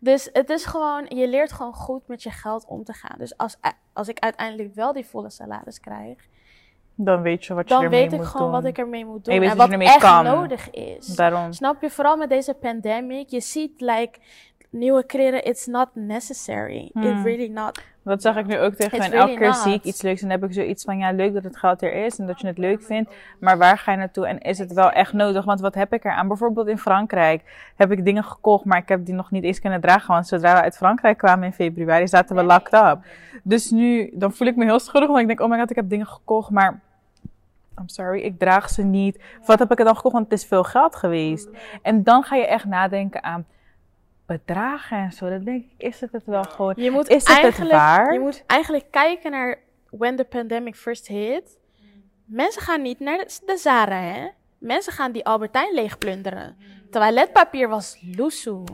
[0.00, 3.18] Dus het is gewoon, je leert gewoon goed met je geld om te gaan.
[3.18, 3.56] Dus als,
[3.92, 6.28] als ik uiteindelijk wel die volle salaris krijg,
[6.96, 8.60] Dan weet je wat je dan ermee weet ik moet gewoon doen.
[8.60, 9.50] wat ik ermee moet En doen.
[9.50, 10.24] En wat echt kan.
[10.24, 11.06] nodig is.
[11.06, 11.52] Daarom.
[11.52, 11.90] Snap je?
[11.90, 13.28] Vooral met deze pandemic.
[13.30, 14.18] Je ziet, like,
[14.70, 16.84] nieuwe kleren, it's not necessary.
[16.84, 17.22] It Hmm.
[17.24, 17.80] really not.
[18.04, 19.12] Dat zeg ik nu ook tegen hen.
[19.12, 21.44] Elke keer zie ik iets leuks en dan heb ik zoiets van, ja, leuk dat
[21.44, 23.10] het geld er is en dat je het leuk vindt.
[23.38, 25.44] Maar waar ga je naartoe en is het wel echt nodig?
[25.44, 26.28] Want wat heb ik eraan?
[26.28, 27.42] Bijvoorbeeld in Frankrijk
[27.76, 30.14] heb ik dingen gekocht, maar ik heb die nog niet eens kunnen dragen.
[30.14, 32.98] Want zodra we uit Frankrijk kwamen in februari, zaten we locked up.
[33.42, 35.76] Dus nu, dan voel ik me heel schuldig, want ik denk, oh my god, ik
[35.76, 36.80] heb dingen gekocht, maar...
[37.78, 39.18] I'm sorry, ik draag ze niet.
[39.40, 40.14] Of wat heb ik er dan gekocht?
[40.14, 41.48] Want het is veel geld geweest.
[41.82, 43.46] En dan ga je echt nadenken aan
[44.26, 45.28] bedragen en zo.
[45.28, 46.74] Dan denk ik, is het het wel gewoon?
[46.76, 48.12] Je moet Is het het eigenlijk, waar?
[48.12, 49.58] Je moet eigenlijk kijken naar
[49.90, 51.58] when the pandemic first hit.
[52.24, 54.28] Mensen gaan niet naar de, de Zara, hè?
[54.58, 56.56] Mensen gaan die Albertijn leegplunderen.
[56.90, 58.64] Toiletpapier was loesoe.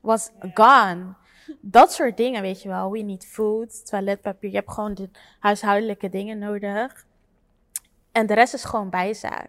[0.00, 1.14] Was gone.
[1.60, 2.90] dat soort dingen, weet je wel.
[2.90, 4.50] We need food, toiletpapier.
[4.50, 7.06] Je hebt gewoon de huishoudelijke dingen nodig.
[8.12, 9.48] En de rest is gewoon bijzaak.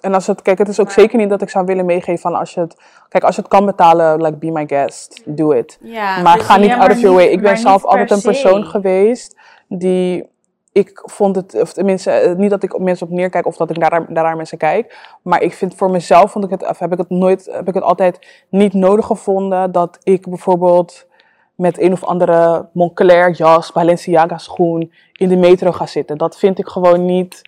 [0.00, 2.34] En als het, kijk, het is ook zeker niet dat ik zou willen meegeven van
[2.34, 2.76] als je het,
[3.08, 5.78] kijk, als je het kan betalen, like be my guest, do it.
[5.82, 7.26] Ja, maar dus- ga niet out of your way.
[7.26, 8.26] Ik ben zelf altijd een se.
[8.26, 9.36] persoon geweest
[9.68, 10.28] die,
[10.72, 13.70] ik vond het, of tenminste, eh, niet dat ik op mensen op neerkijk of dat
[13.70, 16.92] ik naar, naar naar mensen kijk, maar ik vind voor mezelf, vond ik het, heb
[16.92, 21.06] ik het nooit, heb ik het altijd niet nodig gevonden dat ik bijvoorbeeld
[21.58, 26.18] met een of andere Moncler jas, Balenciaga schoen in de metro ga zitten.
[26.18, 27.42] Dat vind ik gewoon niet.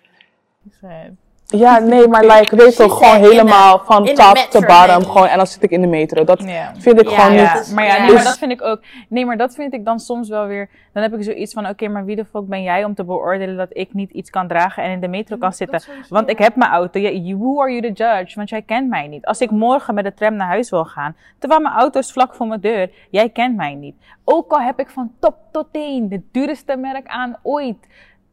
[1.51, 5.11] Ja, nee, maar like, weet toch, gewoon helemaal the- van top metro, to bottom.
[5.11, 6.23] Gewoon, en dan zit ik in de metro.
[6.23, 6.43] Dat
[6.77, 7.53] vind ik gewoon ja.
[7.53, 7.71] niet.
[7.75, 8.79] Maar ja, nee, maar dat vind ik ook.
[9.09, 10.69] Nee, maar dat vind ik dan soms wel weer.
[10.93, 13.57] Dan heb ik zoiets van: oké, maar wie de fuck ben jij om te beoordelen
[13.57, 15.81] dat ik niet iets kan dragen en in de metro kan zitten?
[16.09, 16.99] Want ik heb mijn auto.
[16.99, 18.35] You- who are you the judge?
[18.35, 19.25] Want jij kent mij niet.
[19.25, 22.35] Als ik morgen met de tram naar huis wil gaan, terwijl mijn auto is vlak
[22.35, 23.95] voor mijn deur, jij kent mij niet.
[24.23, 27.77] Ook al heb ik van top tot teen de duurste merk aan ooit,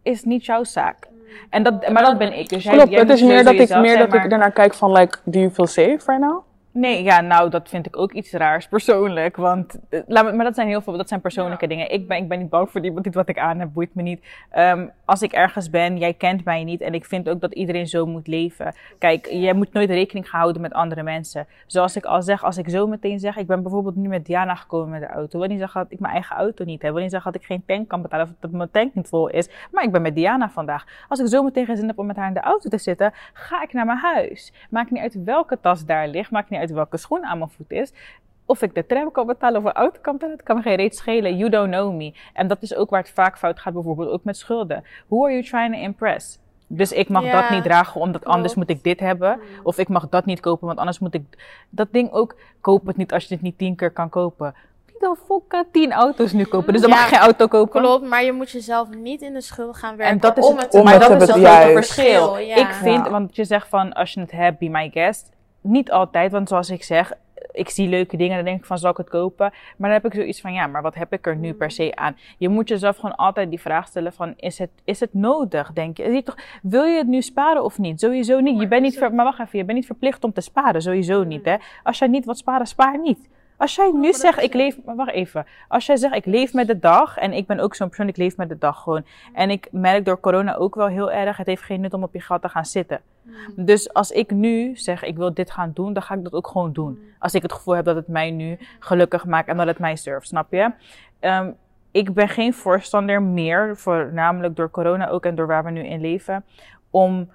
[0.02, 1.08] is niet jouw zaak.
[1.50, 2.48] En dat, maar dat ben ik.
[2.48, 4.74] Dus jij, Klopt, jij het is meer dat ik, meer zijn, dat ik daarnaar kijk
[4.74, 6.42] van, like, do you feel safe right now?
[6.78, 9.36] Nee, ja, nou, dat vind ik ook iets raars persoonlijk.
[9.36, 11.90] Want, eh, laat me, maar dat zijn heel veel, dat zijn persoonlijke dingen.
[11.92, 14.02] Ik ben, ik ben niet bang voor iemand, niet wat ik aan heb, boeit me
[14.02, 14.24] niet.
[14.50, 16.80] Ehm, als ik ergens ben, jij kent mij niet.
[16.80, 18.74] En ik vind ook dat iedereen zo moet leven.
[18.98, 21.46] Kijk, je moet nooit rekening houden met andere mensen.
[21.66, 24.54] Zoals ik al zeg, als ik zo meteen zeg, ik ben bijvoorbeeld nu met Diana
[24.54, 25.46] gekomen met de auto.
[25.46, 26.94] Niet zeggen dat ik mijn eigen auto niet heb.
[26.94, 29.48] Niet zeggen dat ik geen tank kan betalen of dat mijn tank niet vol is.
[29.72, 30.86] Maar ik ben met Diana vandaag.
[31.08, 33.12] Als ik zo meteen geen zin heb om met haar in de auto te zitten,
[33.32, 34.52] ga ik naar mijn huis.
[34.70, 36.30] Maakt niet uit welke tas daar ligt.
[36.30, 37.92] Maakt niet uit welke schoen aan mijn voet is.
[38.46, 40.76] Of ik de tram kan betalen of een auto kan betalen, het kan me geen
[40.76, 41.36] reet schelen.
[41.36, 42.14] You don't know me.
[42.32, 44.84] En dat is ook waar het vaak fout gaat, bijvoorbeeld ook met schulden.
[45.06, 46.38] Who are you trying to impress?
[46.66, 49.40] Dus ik mag Ja, dat niet dragen, omdat anders moet ik dit hebben.
[49.62, 51.22] Of ik mag dat niet kopen, want anders moet ik
[51.70, 52.36] dat ding ook.
[52.60, 54.54] Koop het niet als je het niet tien keer kan kopen.
[54.86, 56.72] Wie dan fuck tien auto's nu kopen?
[56.72, 57.80] Dus dan Ja, mag je geen auto kopen.
[57.80, 60.14] Klopt, maar je moet jezelf niet in de schuld gaan werken.
[60.14, 62.38] En dat is om het, maar het dat is het grote verschil.
[62.38, 62.56] Ja.
[62.56, 65.36] Ik vind, want je zegt van als je het hebt, be my guest.
[65.60, 67.12] Niet altijd, want zoals ik zeg,
[67.52, 69.50] ik zie leuke dingen en dan denk ik van zal ik het kopen?
[69.76, 71.92] Maar dan heb ik zoiets van ja, maar wat heb ik er nu per se
[71.94, 72.16] aan?
[72.38, 75.96] Je moet jezelf gewoon altijd die vraag stellen van is het, is het nodig, denk
[75.96, 76.04] je?
[76.04, 78.00] Zie je toch, wil je het nu sparen of niet?
[78.00, 78.60] Sowieso niet.
[78.60, 81.24] Je bent niet ver, maar wacht even, je bent niet verplicht om te sparen, sowieso
[81.24, 81.56] niet hè.
[81.82, 83.28] Als jij niet wilt sparen, spaar niet.
[83.58, 85.46] Als jij nu zegt, ik leef, maar wacht even.
[85.68, 88.16] Als jij zegt, ik leef met de dag, en ik ben ook zo'n persoon, ik
[88.16, 89.04] leef met de dag gewoon.
[89.32, 92.12] En ik merk door corona ook wel heel erg, het heeft geen nut om op
[92.12, 93.00] je gat te gaan zitten.
[93.56, 96.46] Dus als ik nu zeg, ik wil dit gaan doen, dan ga ik dat ook
[96.46, 96.98] gewoon doen.
[97.18, 99.96] Als ik het gevoel heb dat het mij nu gelukkig maakt en dat het mij
[99.96, 100.72] surft, snap je?
[101.20, 101.50] Ehm,
[101.90, 106.00] ik ben geen voorstander meer, voornamelijk door corona ook en door waar we nu in
[106.00, 106.44] leven,
[106.90, 107.30] om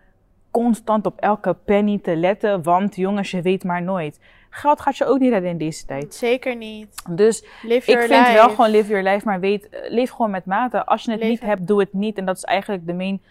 [0.51, 4.19] constant op elke penny te letten, want jongens, je weet maar nooit.
[4.55, 6.15] Geld gaat je ook niet redden in deze tijd.
[6.15, 6.87] Zeker niet.
[7.09, 8.33] Dus Live ik vind life.
[8.33, 10.85] wel gewoon live your life, maar weet, eh, leef gewoon met mate.
[10.85, 12.17] Als je het niet hebt, doe het niet.
[12.17, 13.21] En dat is eigenlijk de main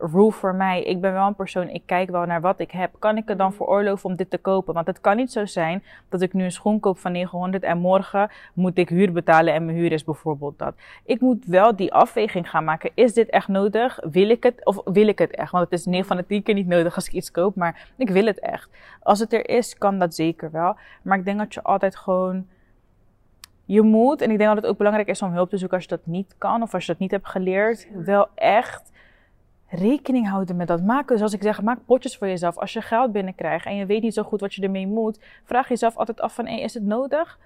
[0.00, 0.82] rule voor mij.
[0.82, 2.90] Ik ben wel een persoon, ik kijk wel naar wat ik heb.
[2.98, 4.74] Kan ik het dan veroorloven om dit te kopen?
[4.74, 7.78] Want het kan niet zo zijn dat ik nu een schoen koop van 900 en
[7.78, 10.74] morgen moet ik huur betalen en mijn huur is bijvoorbeeld dat.
[11.04, 12.90] Ik moet wel die afweging gaan maken.
[12.94, 13.98] Is dit echt nodig?
[14.10, 15.50] Wil ik het of wil ik het echt?
[15.50, 17.88] Want het is 9 van de 10 keer niet nodig als ik iets koop, maar
[17.96, 18.70] ik wil het echt.
[19.02, 20.76] Als het er is, kan dat zeker wel.
[21.02, 22.46] Maar ik denk dat je altijd gewoon
[23.64, 25.86] je moet, en ik denk dat het ook belangrijk is om hulp te zoeken als
[25.86, 28.90] je dat niet kan of als je dat niet hebt geleerd, wel echt
[29.70, 30.82] rekening houden met dat.
[30.82, 32.58] Maak, zoals ik zeg, maak potjes voor jezelf.
[32.58, 35.68] Als je geld binnenkrijgt en je weet niet zo goed wat je ermee moet, vraag
[35.68, 37.38] jezelf altijd af van, hey, is het nodig?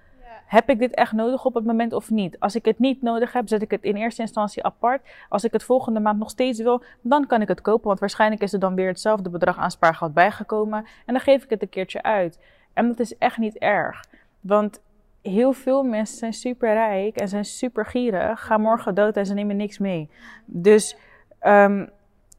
[0.46, 2.40] Heb ik dit echt nodig op het moment of niet?
[2.40, 5.02] Als ik het niet nodig heb, zet ik het in eerste instantie apart.
[5.28, 7.86] Als ik het volgende maand nog steeds wil, dan kan ik het kopen.
[7.86, 10.78] Want waarschijnlijk is er dan weer hetzelfde bedrag aan spaargeld bijgekomen.
[10.78, 12.38] En dan geef ik het een keertje uit.
[12.72, 14.04] En dat is echt niet erg.
[14.40, 14.80] Want
[15.22, 19.34] heel veel mensen zijn super rijk en zijn super gierig, gaan morgen dood en ze
[19.34, 20.10] nemen niks mee.
[20.44, 20.96] Dus
[21.38, 21.86] ehm,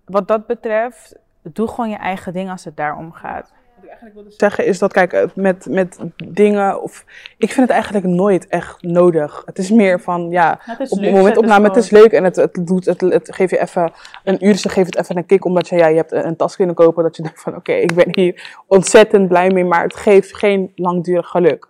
[0.05, 3.53] wat dat betreft, doe gewoon je eigen ding als het daarom gaat.
[4.27, 7.05] zeggen is dat, kijk, eh, met, met dingen, of
[7.37, 9.43] ik vind het eigenlijk nooit echt nodig.
[9.45, 12.35] Het is meer van, ja, Het op het moment opname, het is leuk en het,
[12.35, 13.91] het doet, het, het geeft je even
[14.23, 16.35] een uur, ze geeft het even een kick, omdat je, ja, je hebt een, een
[16.35, 19.83] tas kunnen kopen, dat je denkt van, oké, ik ben hier ontzettend blij mee, maar
[19.83, 21.67] het geeft geen langdurig geluk.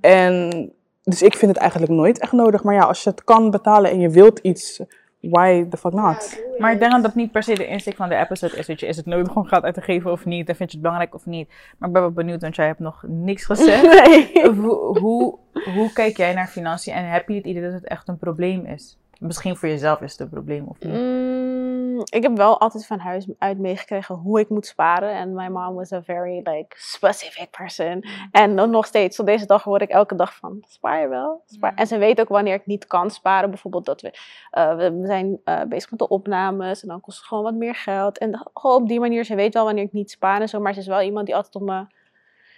[0.00, 3.50] En, dus ik vind het eigenlijk nooit echt nodig, maar ja, als je het kan
[3.50, 4.80] betalen en je wilt iets,
[5.20, 6.42] why the fuck not?
[6.58, 8.66] Maar ik denk dat dat niet per se de insteek van de episode is.
[8.66, 10.48] Weet je, is het nodig om geld uit te geven of niet?
[10.48, 11.48] En vind je het belangrijk of niet?
[11.78, 14.08] Maar ik ben wel benieuwd, want jij hebt nog niks gezegd.
[14.60, 15.38] hoe, hoe,
[15.74, 18.64] hoe kijk jij naar financiën en heb je het idee dat het echt een probleem
[18.66, 18.98] is?
[19.18, 20.92] Misschien voor jezelf is het een probleem of niet?
[20.92, 21.39] Mm,
[21.70, 25.12] Mm, Ik heb wel altijd van huis uit meegekregen hoe ik moet sparen.
[25.12, 28.04] En my mom was a very like specific person.
[28.30, 31.42] En dan nog steeds, tot deze dag hoor ik elke dag van, spaar je wel?
[31.46, 31.72] Spaar.
[31.72, 31.78] Mm.
[31.78, 33.50] En ze weet ook wanneer ik niet kan sparen.
[33.50, 34.18] Bijvoorbeeld dat we,
[34.50, 37.74] eh, we zijn eh, bezig met de opnames en dan kost het gewoon wat meer
[37.74, 38.18] geld.
[38.18, 40.60] En op die manier, ze weet wel wanneer ik niet spaar en zo.
[40.60, 41.86] Maar ze is wel iemand die altijd op me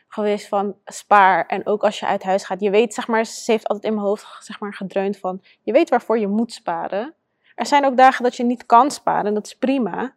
[0.09, 1.47] geweest van spaar.
[1.47, 3.95] En ook als je uit huis gaat, je weet, zeg maar, ze heeft altijd in
[3.95, 7.15] mijn hoofd zeg maar, gedreund van, je weet waarvoor je moet sparen.
[7.55, 10.13] Er zijn ook dagen dat je niet kan sparen, en dat is prima.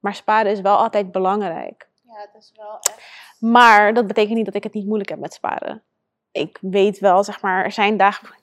[0.00, 1.88] Maar sparen is wel altijd belangrijk.
[2.02, 3.02] Ja, het is wel echt.
[3.40, 5.82] Maar dat betekent niet dat ik het niet moeilijk heb met sparen.
[6.32, 8.28] Ik weet wel, zeg maar, er zijn dagen.
[8.28, 8.42] waar ik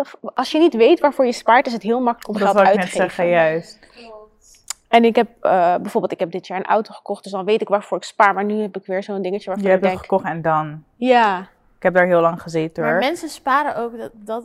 [0.00, 2.66] denk Als je niet weet waarvoor je spaart, is het heel makkelijk om Dat geld
[2.66, 2.96] uit te geven.
[2.96, 3.78] zeggen, juist.
[4.88, 7.60] En ik heb eh, bijvoorbeeld, ik heb dit jaar een auto gekocht, dus dan weet
[7.60, 8.34] ik waarvoor ik spaar.
[8.34, 10.42] Maar nu heb ik weer zo'n dingetje waarvan Je ik hebt het denk, gekocht en
[10.42, 10.84] dan.
[10.96, 11.40] ja,
[11.76, 13.00] Ik heb daar heel lang gezeten Maar hoor.
[13.00, 14.44] mensen sparen ook dat, dat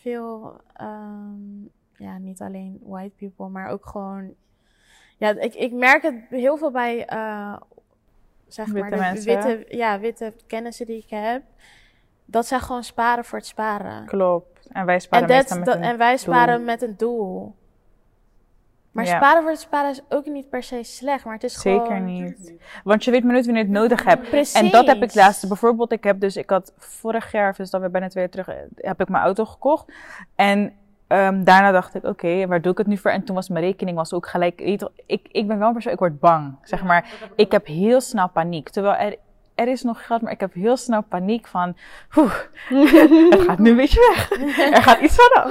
[0.00, 1.64] veel, ehm,
[1.98, 4.34] ja, niet alleen white people, maar ook gewoon.
[5.16, 7.56] Ja, ik, ik merk het heel veel bij, eh,
[8.48, 9.24] zeg Witte maar, de mensen.
[9.26, 11.42] witte, ja, witte kennissen die ik heb.
[12.24, 14.06] Dat zij gewoon sparen voor het sparen.
[14.06, 14.66] Klopt.
[14.72, 16.18] En wij En, sparen dat, meestal met dat, een en wij doel.
[16.18, 17.54] sparen met een doel.
[18.90, 19.16] Maar Ja.
[19.16, 22.04] sparen voor het sparen is ook niet per se slecht, maar het is Zeker gewoon...
[22.04, 22.54] niet.
[22.84, 24.28] Want je weet maar nooit wanneer je het nodig hebt.
[24.28, 24.52] Precies.
[24.60, 25.48] En dat heb ik laatst.
[25.48, 28.48] Bijvoorbeeld, ik heb dus, ik had vorig jaar, dus dan weer bijna twee jaar terug,
[28.48, 29.92] eh, heb ik mijn auto gekocht.
[30.34, 30.74] En
[31.06, 33.10] ehm, daarna dacht ik, oké, waar doe ik het nu voor?
[33.10, 35.66] En toen was mijn rekening was ook gelijk, weet je wel, ik, ik ben wel
[35.66, 36.56] een persoon, ik word bang.
[36.62, 38.68] Zeg maar, ik heb heel snel paniek.
[38.68, 39.16] Terwijl er,
[39.54, 41.76] er is nog geld, maar ik heb heel snel paniek van,
[42.16, 42.34] oeh,
[43.30, 44.30] het gaat nu een beetje weg.
[44.74, 45.50] Er gaat iets van af.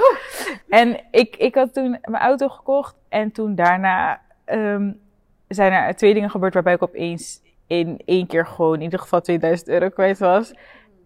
[0.68, 4.92] En ik, ik had toen mijn auto gekocht en toen daarna ehm,
[5.48, 9.20] zijn er twee dingen gebeurd waarbij ik opeens in één keer gewoon in ieder geval
[9.20, 10.52] 2000 euro kwijt was.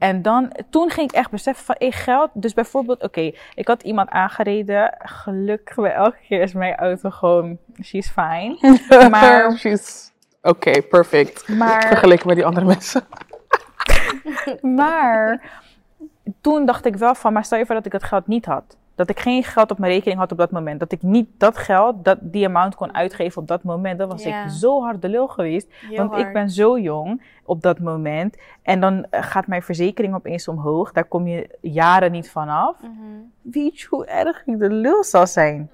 [0.00, 2.30] En dan, toen ging ik echt beseffen van, ik geld.
[2.34, 4.94] Dus bijvoorbeeld, oké, ik had iemand aangereden.
[4.98, 8.78] Gelukkig bij elke keer is mijn auto gewoon, she's fine.
[9.10, 10.08] Maar- She's-
[10.42, 11.48] Oké, perfect.
[11.48, 13.02] Maar, Vergeleken met die andere mensen.
[14.76, 15.50] maar
[16.40, 18.76] toen dacht ik wel van, maar stel je voor dat ik dat geld niet had.
[19.00, 20.80] Dat ik geen geld op mijn rekening had op dat moment.
[20.80, 23.98] Dat ik niet dat geld, dat, die amount kon uitgeven op dat moment.
[23.98, 24.44] Dan was Ja.
[24.44, 25.68] ik zo hard de lul geweest.
[25.88, 28.36] Heel Want ik ben zo jong op dat moment.
[28.62, 30.92] En dan eh, gaat mijn verzekering opeens omhoog.
[30.92, 32.76] Daar kom je jaren niet vanaf.
[32.82, 32.90] Mhm.
[33.42, 35.70] Weet je hoe erg ik de lul zal zijn?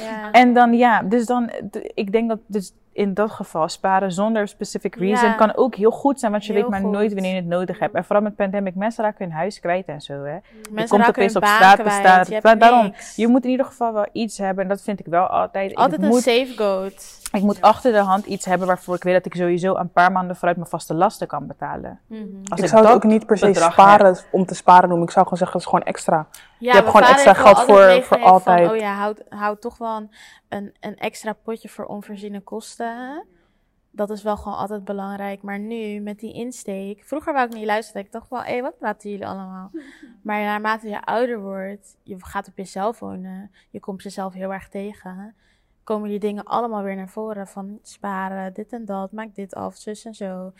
[0.00, 0.30] Ja.
[0.40, 1.50] En dan ja, dus dan,
[1.94, 5.34] ik denk dat dus in dat geval sparen zonder specific reason Ja.
[5.34, 6.90] kan ook heel goed zijn, want je Heel weet maar goed.
[6.90, 7.94] nooit wanneer je het nodig hebt.
[7.94, 10.36] En vooral met pandemic, mensen raken hun huis kwijt en zo, hè.
[10.70, 12.52] Mensen komt raken opeens op baan straat te staan.
[12.52, 13.16] je daarom, niks.
[13.16, 15.74] Je moet in ieder geval wel iets hebben, en dat vind ik wel altijd.
[15.74, 17.22] Altijd een moet, safeguard.
[17.34, 20.12] Ik moet achter de hand iets hebben waarvoor ik weet dat ik sowieso een paar
[20.12, 22.00] maanden vooruit mijn vaste lasten kan betalen.
[22.06, 22.20] Mhm.
[22.44, 25.06] Als ik zou het dat ook niet per se sparen om te sparen noemen.
[25.06, 26.26] Ik zou gewoon zeggen, het is gewoon extra.
[26.38, 28.66] Ja, Je hebt gewoon vader extra geld altijd voor- voor altijd.
[28.66, 30.10] Van, oh ja, houd, houd toch wel een,
[30.48, 33.24] een, een extra potje voor onvoorziene kosten.
[33.90, 35.42] Dat is wel gewoon altijd belangrijk.
[35.42, 37.02] Maar nu, met die insteek...
[37.04, 38.02] Vroeger wou ik niet luisteren.
[38.02, 39.70] Ik dacht wel, hé, wat praten jullie allemaal?
[40.22, 43.50] Maar naarmate je ouder wordt, je gaat op jezelf wonen.
[43.70, 45.34] Je komt jezelf heel erg tegen.
[45.84, 47.46] Komen die dingen allemaal weer naar voren.
[47.48, 50.52] Van sparen, dit en dat, maak dit af, zus en zo.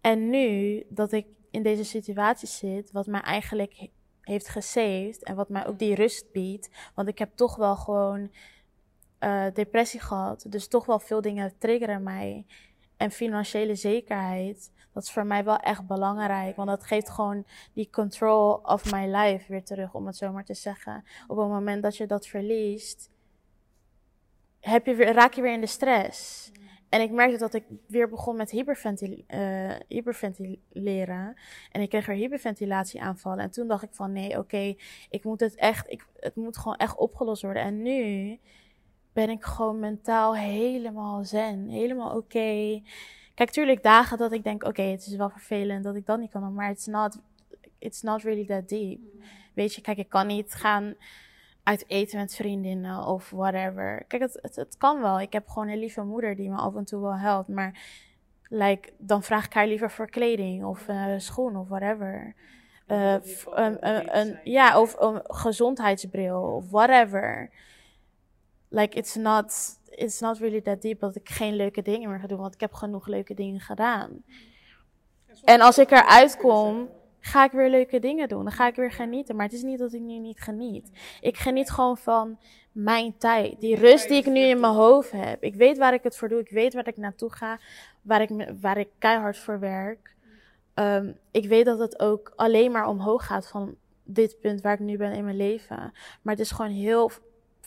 [0.00, 5.34] En nu, dat ik in deze situatie zit, wat mij eigenlijk he- heeft gesaved en
[5.36, 6.70] wat mij ook die rust biedt.
[6.94, 8.30] Want ik heb toch wel gewoon
[9.18, 10.44] eh, depressie gehad.
[10.48, 12.46] Dus toch wel veel dingen triggeren mij.
[12.96, 16.56] En financiële zekerheid, dat is voor mij wel echt belangrijk.
[16.56, 20.44] Want dat geeft gewoon die control of my life weer terug, om het zo maar
[20.44, 21.04] te zeggen.
[21.26, 23.10] Op het moment dat je dat verliest,
[24.60, 26.50] heb je weer, raak je weer in de stress.
[26.88, 31.36] En ik merkte dat ik weer begon met hyperventil, eh, hyperventileren.
[31.72, 33.44] En ik kreeg er hyperventilatieaanvallen.
[33.44, 34.74] En toen dacht ik van nee, oké,
[35.10, 37.62] ik moet het echt, ik, het moet gewoon echt opgelost worden.
[37.62, 38.38] En nu
[39.12, 42.82] ben ik gewoon mentaal helemaal zen, helemaal oké.
[43.34, 46.30] Kijk, tuurlijk dagen dat ik denk, oké, het is wel vervelend dat ik dat niet
[46.30, 47.18] kan doen, maar it's not,
[47.78, 49.00] it's not really that deep.
[49.54, 50.94] Weet je, kijk, ik kan niet gaan
[51.62, 54.04] uit eten met vriendinnen of whatever.
[54.08, 55.20] Kijk, het, het, het kan wel.
[55.20, 57.78] Ik heb gewoon een lieve moeder die me af en toe wel helpt, maar
[58.48, 62.34] like, dan vraag ik haar liever voor kleding of uh, schoen of whatever.
[62.86, 63.12] Uh,
[63.44, 67.50] een, een, een, ja, of een gezondheidsbril of whatever.
[68.68, 69.54] Like, it's not,
[69.88, 72.60] it's not really that deep dat ik geen leuke dingen meer ga doen, want ik
[72.60, 74.24] heb genoeg leuke dingen gedaan.
[75.44, 76.88] En als ik eruit kom,
[77.20, 78.44] ga ik weer leuke dingen doen.
[78.44, 79.36] Dan ga ik weer genieten.
[79.36, 80.90] Maar het is niet dat ik nu niet geniet.
[81.20, 82.38] Ik geniet gewoon van
[82.72, 83.60] mijn tijd.
[83.60, 85.42] Die rust die ik nu in mijn hoofd heb.
[85.42, 86.40] Ik weet waar ik het voor doe.
[86.40, 87.58] Ik weet waar ik naartoe ga.
[88.02, 90.14] Waar ik, waar ik keihard voor werk.
[90.74, 94.80] Ehm, ik weet dat het ook alleen maar omhoog gaat van dit punt waar ik
[94.80, 95.92] nu ben in mijn leven.
[96.22, 97.10] Maar het is gewoon heel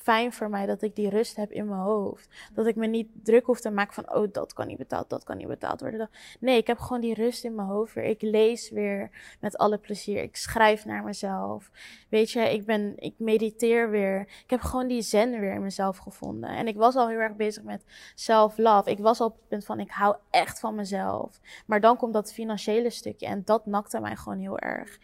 [0.03, 2.29] fijn voor mij dat ik die rust heb in mijn hoofd.
[2.53, 5.23] Dat ik me niet druk hoef te maken van, oh, dat kan niet betaald, dat
[5.23, 6.09] kan niet betaald worden.
[6.39, 8.03] Nee, ik heb gewoon die rust in mijn hoofd weer.
[8.03, 10.23] Ik lees weer met alle plezier.
[10.23, 11.71] Ik schrijf naar mezelf.
[12.09, 14.19] Weet je, ik, ben, ik mediteer weer.
[14.19, 16.49] Ik heb gewoon die zen weer in mezelf gevonden.
[16.49, 17.83] En ik was al heel erg bezig met
[18.15, 18.89] self-love.
[18.89, 21.39] Ik was al op het punt van, ik hou echt van mezelf.
[21.65, 24.99] Maar dan komt dat financiële stukje en dat nakte mij gewoon heel erg.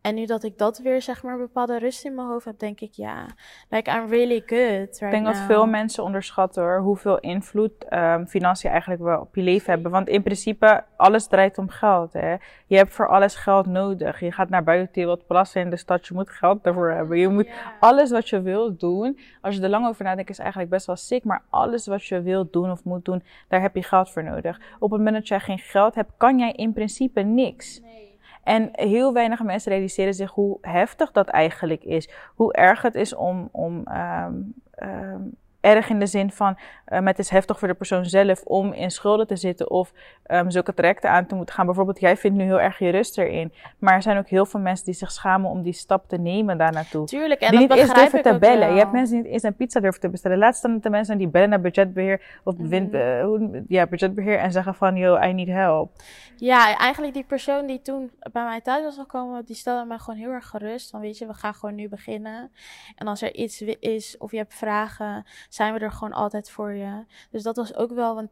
[0.00, 2.80] En nu dat ik dat weer, zeg maar, bepaalde rust in mijn hoofd heb, denk
[2.80, 3.26] ik, ja,
[3.68, 5.00] like I'm really good.
[5.00, 9.42] ik denk dat veel mensen onderschatten hoor, hoeveel invloed um, financiën eigenlijk wel op je
[9.42, 9.90] leven hebben.
[9.90, 12.12] Want in principe, alles draait om geld.
[12.12, 12.36] Hè?
[12.66, 14.20] Je hebt voor alles geld nodig.
[14.20, 17.18] Je gaat naar buiten, je wilt plassen in de stad, je moet geld daarvoor hebben.
[17.18, 17.48] Je moet
[17.80, 19.18] alles wat je wilt doen.
[19.40, 21.24] Als je er lang over nadenkt, is eigenlijk best wel sick.
[21.24, 24.60] Maar alles wat je wilt doen of moet doen, daar heb je geld voor nodig.
[24.78, 27.80] Op het moment dat jij geen geld hebt, kan jij in principe niks.
[27.80, 28.09] Nee.
[28.42, 32.10] En heel weinig mensen realiseren zich hoe heftig dat eigenlijk is.
[32.34, 36.58] Hoe erg het is om, om um, um, erg in de zin van
[36.92, 39.92] um, het is heftig voor de persoon zelf om in schulden te zitten of
[40.26, 41.66] um, zulke trajecten aan te moeten gaan.
[41.66, 43.52] Bijvoorbeeld, jij vindt nu heel erg je rust erin.
[43.78, 46.58] Maar er zijn ook heel veel mensen die zich schamen om die stap te nemen
[46.58, 47.06] daar naartoe.
[47.06, 48.58] Tuurlijk, en die dat niet eens durven te bellen.
[48.58, 48.72] wel.
[48.72, 50.38] Je hebt mensen die niet eens een pizza durven te bestellen.
[50.38, 54.74] Laatst staan de mensen die bellen naar budgetbeheer of wind, hoe- ja, budgetbeheer en zeggen
[54.74, 55.92] van, yo, I need help.
[56.36, 60.18] Ja, eigenlijk die persoon die toen bij mij thuis was gekomen, die stelde mij gewoon
[60.20, 60.90] heel erg gerust.
[60.90, 62.50] Van weet je, we gaan gewoon nu beginnen.
[62.96, 66.72] En als er iets is of je hebt vragen, zijn we er gewoon altijd voor
[66.72, 67.04] je.
[67.30, 68.30] Dus dat was ook wel, want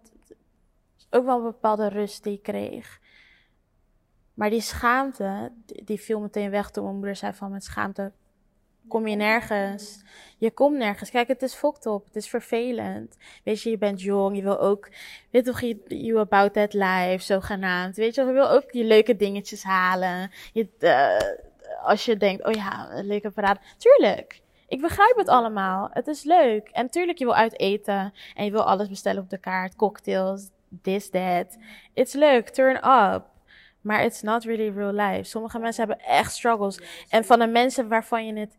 [1.10, 3.00] ook wel een bepaalde rust die ik kreeg.
[4.34, 8.12] Maar die schaamte, die, die viel meteen weg toen mijn moeder zei van met schaamte
[8.88, 10.02] kom je nergens.
[10.38, 11.10] Je komt nergens.
[11.10, 12.04] Kijk, het is fucked up.
[12.04, 13.16] Het is vervelend.
[13.44, 14.36] Weet je, je bent jong.
[14.36, 14.88] Je wil ook,
[15.30, 17.96] weet toch, you, you about that life, zogenaamd.
[17.96, 20.30] Weet je, je wil ook je leuke dingetjes halen.
[20.52, 23.60] Je, eh, als je denkt, oh ja, leuke parade.
[23.76, 24.40] Tuurlijk.
[24.68, 25.88] Ik begrijp het allemaal.
[25.92, 26.68] Het is leuk.
[26.68, 28.12] En tuurlijk, je wil uit eten.
[28.34, 29.76] En je wil alles bestellen op de kaart.
[29.76, 30.50] Cocktails,
[30.82, 31.56] this, that.
[31.94, 32.48] It's leuk.
[32.48, 33.24] Turn up.
[33.80, 35.22] Maar it's not really real life.
[35.22, 36.80] Sommige mensen hebben echt struggles.
[37.08, 38.56] En van de mensen waarvan je het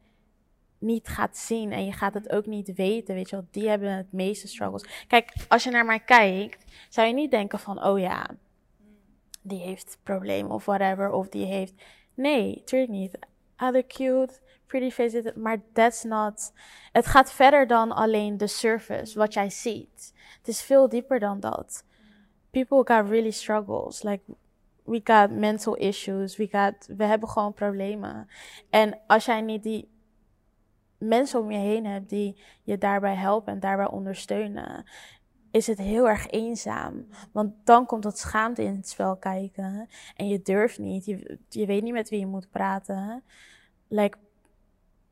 [0.80, 3.92] niet gaat zien en je gaat het ook niet weten, weet je wel, die hebben
[3.92, 5.06] het meeste struggles.
[5.08, 8.30] Kijk, als je naar mij kijkt, zou je niet denken van, oh ja,
[9.42, 11.74] die heeft problemen of whatever, of die heeft...
[12.14, 13.20] Nee, natuurlijk niet.
[13.58, 14.40] Other cute,
[14.70, 16.54] pretty face, maar that's not...
[16.92, 20.14] Het gaat verder dan alleen de surface, wat jij ziet.
[20.38, 21.84] Het is veel dieper dan dat.
[22.50, 24.04] People got really struggles.
[24.04, 24.24] Like,
[24.84, 26.38] we got mental issues.
[26.38, 28.28] We, got, we hebben gewoon problemen.
[28.70, 29.90] En als jij niet die
[30.98, 34.86] mensen om je heen hebt die je daarbij helpen en daarbij ondersteunen,
[35.52, 37.08] is het heel erg eenzaam.
[37.32, 39.88] Want dan komt dat schaamte in het spel kijken.
[40.16, 41.06] En je durft niet.
[41.06, 43.24] Je, je weet niet met wie je moet praten.
[43.88, 44.18] Like,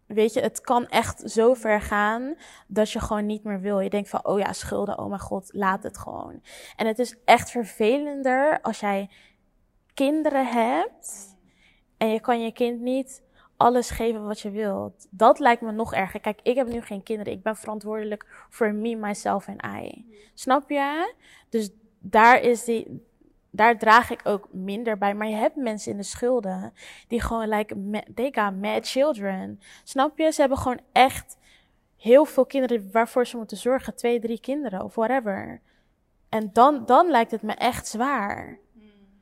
[0.08, 2.36] weet je, het kan echt zo ver gaan
[2.68, 3.80] dat je gewoon niet meer wil.
[3.80, 6.42] Je denkt van, oh ja, schulden, oh mijn god, laat het gewoon.
[6.76, 9.10] En het is echt vervelender als jij
[9.94, 11.36] kinderen hebt
[11.98, 13.26] en je kan je kind niet
[13.58, 15.08] alles geven wat je wilt.
[15.10, 16.20] Dat lijkt me nog erger.
[16.20, 17.34] Kijk, ik heb nu geen kinderen.
[17.34, 20.06] Ik ben verantwoordelijk voor me, myself en I.
[20.34, 21.14] Snap je?
[21.50, 23.07] Dus daar is die,
[23.58, 25.14] daar draag ik ook minder bij.
[25.14, 26.74] Maar je hebt mensen in de schulden
[27.08, 29.60] die gewoon like, they got mad children.
[29.84, 30.32] Snap je?
[30.32, 31.38] Ze hebben gewoon echt
[31.98, 33.96] heel veel kinderen waarvoor ze moeten zorgen.
[33.96, 35.62] Twee, drie kinderen of whatever.
[36.30, 38.60] En dan, dan lijkt het me echt zwaar.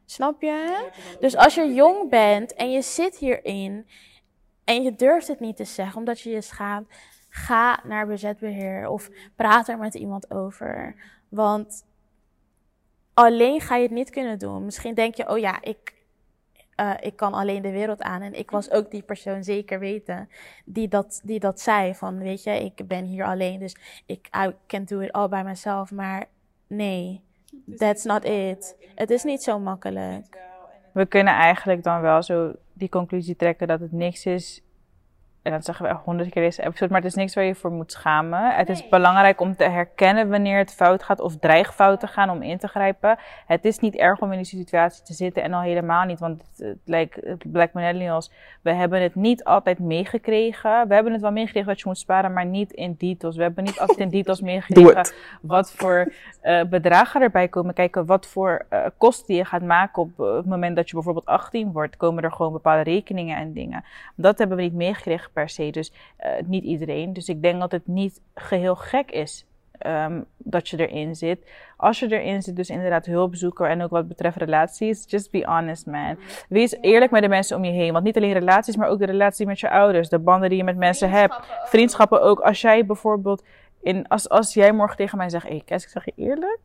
[0.05, 0.89] Snap je?
[1.19, 3.87] Dus als je jong bent en je zit hierin
[4.63, 6.87] en je durft het niet te zeggen omdat je je schaamt,
[7.29, 10.95] ga naar budgetbeheer of praat er met iemand over.
[11.29, 11.85] Want
[13.15, 14.65] alleen ga je het niet kunnen doen.
[14.65, 15.93] Misschien denk je, oh ja, ik,
[16.75, 18.21] eh, ik kan alleen de wereld aan.
[18.21, 20.29] En ik was ook die persoon zeker weten
[20.65, 21.95] die dat, die dat zei.
[21.95, 25.41] Van, weet je, ik ben hier alleen, dus ik I can do it all by
[25.45, 25.91] myself.
[25.91, 26.25] Maar
[26.67, 27.21] nee,
[27.77, 28.75] that's not it.
[28.95, 30.37] Het is niet zo makkelijk.
[30.91, 34.61] We kunnen eigenlijk dan wel zo die conclusie trekken dat het niks is.
[35.45, 37.71] En dat zeggen we honderd keer deze episode, maar het is niks waar je voor
[37.71, 38.55] moet schamen.
[38.55, 42.29] Het is belangrijk om te herkennen wanneer het fout gaat of dreigt fout te gaan
[42.29, 43.17] om in te grijpen.
[43.45, 46.43] Het is niet erg om in die situatie te zitten en al helemaal niet, want
[46.57, 47.19] het, lijkt
[47.51, 48.31] Black Millennials,
[48.61, 50.87] we hebben het niet altijd meegekregen.
[50.87, 53.35] We hebben het wel meegekregen dat je moet sparen, maar niet in details.
[53.35, 58.27] We hebben niet altijd in details meegekregen wat voor eh, bedragen erbij komen kijken, wat
[58.27, 61.97] voor eh, kosten je gaat maken op eh, het moment dat je bijvoorbeeld 18 wordt,
[61.97, 63.83] komen er gewoon bepaalde rekeningen en dingen.
[64.15, 67.13] Dat hebben we niet meegekregen per se, dus eh, niet iedereen.
[67.13, 69.45] Dus ik denk dat het niet geheel gek is
[69.77, 71.49] ehm, dat je erin zit.
[71.77, 75.45] Als je erin zit, dus inderdaad hulp zoeken en ook wat betreft relaties, just be
[75.45, 76.17] honest man.
[76.49, 77.91] Wees eerlijk met de mensen om je heen.
[77.93, 80.63] Want niet alleen relaties, maar ook de relatie met je ouders, de banden die je
[80.63, 81.35] met mensen hebt.
[81.65, 82.39] Vriendschappen ook.
[82.39, 83.43] Als jij bijvoorbeeld,
[83.81, 86.59] in, als, als jij morgen tegen mij zegt, hé hey, Kes, ik zeg je eerlijk,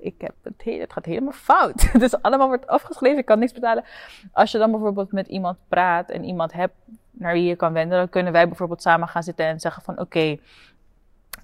[0.00, 1.92] ik heb het, hele, het gaat helemaal fout.
[2.02, 3.84] Dus allemaal wordt afgeschreven, ik kan niks betalen.
[4.32, 6.74] Als je dan bijvoorbeeld met iemand praat en iemand hebt
[7.10, 9.98] naar wie je kan wenden, dan kunnen wij bijvoorbeeld samen gaan zitten en zeggen van
[10.00, 10.38] oké,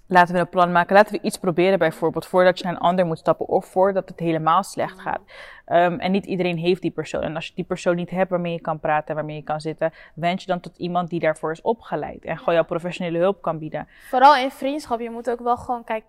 [0.06, 3.06] laten we een plan maken, laten we iets proberen bijvoorbeeld voordat je naar een ander
[3.06, 5.20] moet stappen of voordat het helemaal slecht gaat.
[5.66, 7.22] Um, en niet iedereen heeft die persoon.
[7.22, 9.60] En als je die persoon niet hebt waarmee je kan praten en waarmee je kan
[9.60, 13.42] zitten, wend je dan tot iemand die daarvoor is opgeleid en gewoon jouw professionele hulp
[13.42, 13.88] kan bieden.
[14.08, 16.04] Vooral in vriendschap, je moet ook wel gewoon, kijk,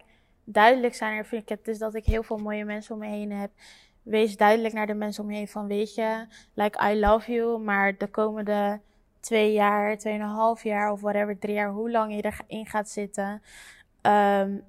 [0.45, 1.17] duidelijk zijn.
[1.17, 3.51] Er vind ik het dus dat ik heel veel mooie mensen om me heen heb.
[4.01, 7.59] Wees duidelijk naar de mensen om je heen van, weet je, like I love you,
[7.59, 8.79] maar de komende
[9.19, 13.41] twee jaar, tweeënhalf jaar of whatever, drie jaar, hoe lang je erin gaat zitten,
[14.01, 14.63] um,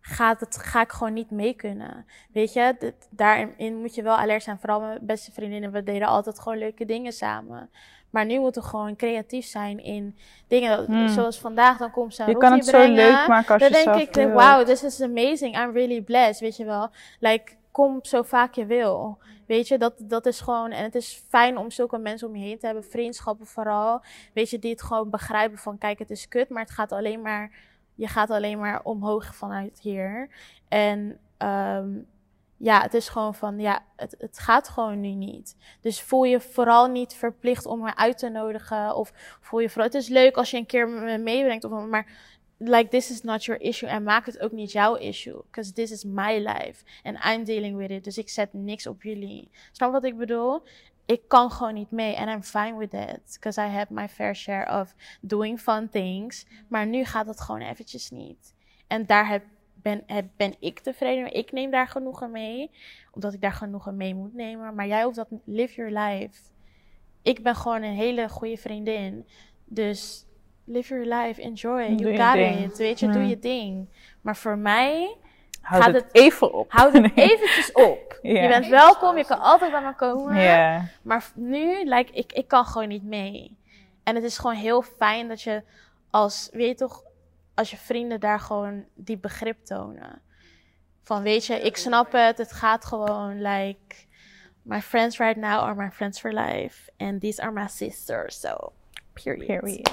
[0.00, 2.06] gaat het, ga ik gewoon niet mee kunnen.
[2.32, 4.58] Weet je, daarin moet je wel alert zijn.
[4.58, 7.70] Vooral mijn beste vriendinnen, we deden altijd gewoon leuke dingen samen.
[8.16, 10.84] Maar nu moeten we gewoon creatief zijn in dingen.
[10.84, 11.08] Hmm.
[11.08, 14.16] Zoals vandaag, dan komt ze Je kan het zo leuk maken als dan je denk
[14.16, 15.58] ik, wow, this is amazing.
[15.58, 16.90] I'm really blessed, weet je wel.
[17.20, 19.18] Like, kom zo vaak je wil.
[19.46, 20.70] Weet je, dat, dat is gewoon...
[20.70, 22.84] En het is fijn om zulke mensen om je heen te hebben.
[22.84, 24.02] Vriendschappen vooral.
[24.32, 25.78] Weet je, die het gewoon begrijpen van...
[25.78, 27.50] Kijk, het is kut, maar het gaat alleen maar...
[27.94, 30.28] Je gaat alleen maar omhoog vanuit hier.
[30.68, 31.18] En...
[31.38, 32.06] Um,
[32.56, 35.56] ja, het is gewoon van, ja, het, het gaat gewoon nu niet.
[35.80, 38.96] Dus voel je vooral niet verplicht om me uit te nodigen.
[38.96, 41.64] Of voel je vooral, het is leuk als je een keer me meebrengt.
[41.64, 42.06] Of, maar
[42.58, 43.88] like, this is not your issue.
[43.88, 45.42] En maak het ook niet jouw issue.
[45.50, 46.84] Because this is my life.
[47.02, 48.04] And I'm dealing with it.
[48.04, 49.50] Dus ik zet niks op jullie.
[49.72, 50.62] Snap wat ik bedoel?
[51.06, 52.16] Ik kan gewoon niet mee.
[52.16, 53.20] And I'm fine with that.
[53.32, 56.46] Because I have my fair share of doing fun things.
[56.68, 58.54] Maar nu gaat het gewoon eventjes niet.
[58.86, 59.42] En daar heb
[59.86, 61.34] ben, ben ik tevreden.
[61.34, 62.70] Ik neem daar genoegen mee.
[63.12, 64.74] Omdat ik daar genoegen mee moet nemen.
[64.74, 66.40] Maar jij hoeft dat, live your life.
[67.22, 69.26] Ik ben gewoon een hele goede vriendin.
[69.64, 70.26] Dus
[70.64, 71.82] live your life, enjoy.
[71.82, 72.78] You got it.
[72.78, 73.88] Weet je, doe je ding.
[74.20, 75.16] Maar voor mij.
[75.60, 76.72] Houd het, het, even op.
[76.72, 78.18] Houd het eventjes op.
[78.22, 80.34] Je bent welkom, je kan altijd bij me komen.
[81.02, 83.56] Maar nu, like, ik, ik kan gewoon niet mee.
[84.02, 85.62] En het is gewoon heel fijn dat je
[86.10, 87.02] als, weet je toch,
[87.56, 90.22] als je vrienden daar gewoon die begrip tonen.
[91.02, 93.96] Van weet je, ik snap het, het gaat gewoon like
[94.62, 98.40] my friends right now are my friends for life and these are my sisters.
[98.40, 98.72] So,
[99.12, 99.46] period.
[99.46, 99.92] period.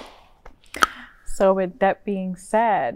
[1.26, 2.96] So with that being said,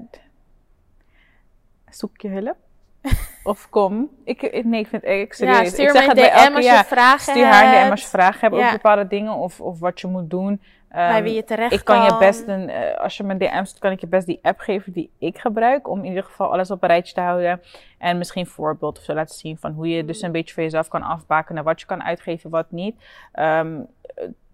[1.89, 2.57] zoek je hulp?
[3.43, 4.09] of kom.
[4.24, 5.57] Ik, nee, ik vind ik serieus.
[5.57, 7.55] Ja, stuur ik zeg het DM elke, als je ja, vragen stuur hebt.
[7.55, 10.30] Stuur haar DM als je vragen hebt over bepaalde dingen of, of wat je moet
[10.30, 10.61] doen.
[10.90, 12.04] Bij wie je ehm, terecht ik kan.
[12.04, 14.60] je best een, uh, als je me DM stuurt, kan ik je best die app
[14.60, 15.90] geven die ik gebruik.
[15.90, 17.62] Om in ieder geval alles op een rijtje te houden.
[17.98, 20.64] En misschien een voorbeeld of zo laten zien van hoe je dus een beetje voor
[20.64, 21.64] jezelf kan afbakenen.
[21.64, 22.96] Wat je kan uitgeven, wat niet.
[23.34, 23.88] Um,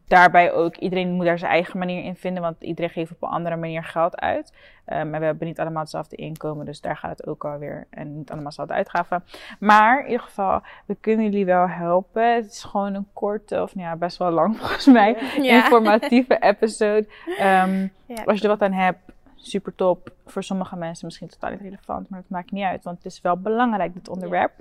[0.08, 3.30] daarbij ook, iedereen moet daar zijn eigen manier in vinden, want iedereen geeft op een
[3.30, 4.54] andere manier geld uit.
[4.88, 7.88] Um, maar we hebben niet allemaal hetzelfde inkomen, dus daar gaat het ook alweer.
[7.90, 9.24] En niet allemaal hetzelfde uitgaven.
[9.60, 12.36] Maar in ieder geval, we kunnen jullie wel helpen.
[12.36, 17.06] Het is gewoon een korte, of nou ja, best wel lang volgens mij, informatieve episode.
[17.28, 18.24] Um, ja.
[18.26, 19.00] Als je er wat aan hebt,
[19.36, 20.12] super top.
[20.26, 23.22] Voor sommige mensen misschien totaal niet relevant, maar het maakt niet uit, want het is
[23.22, 24.52] wel belangrijk, dit onderwerp.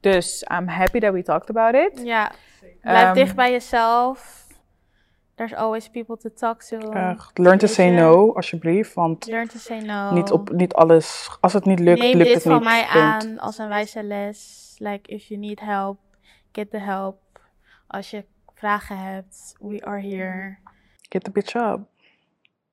[0.00, 2.00] Dus I'm happy that we talked about it.
[2.04, 2.32] Ja,
[2.80, 4.45] blijf um, dicht bij jezelf
[5.36, 6.78] There's always people to talk to.
[7.34, 8.94] learn to say no, alsjeblieft.
[8.94, 10.12] Want learn to say no.
[10.12, 11.36] Niet, op, niet alles.
[11.40, 12.44] Als het niet lukt, Neem lukt het niet.
[12.44, 14.74] Neem dit van mij aan als een wijze les.
[14.78, 15.98] Like, if you need help,
[16.52, 17.18] get the help.
[17.86, 18.24] Als je
[18.54, 20.58] vragen hebt, we are here.
[21.08, 21.62] Get the bitch up.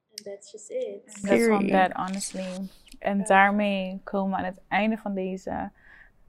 [0.10, 1.22] And that's just it.
[1.22, 2.68] That's on that, honestly.
[3.00, 5.72] En daarmee komen we aan het einde van deze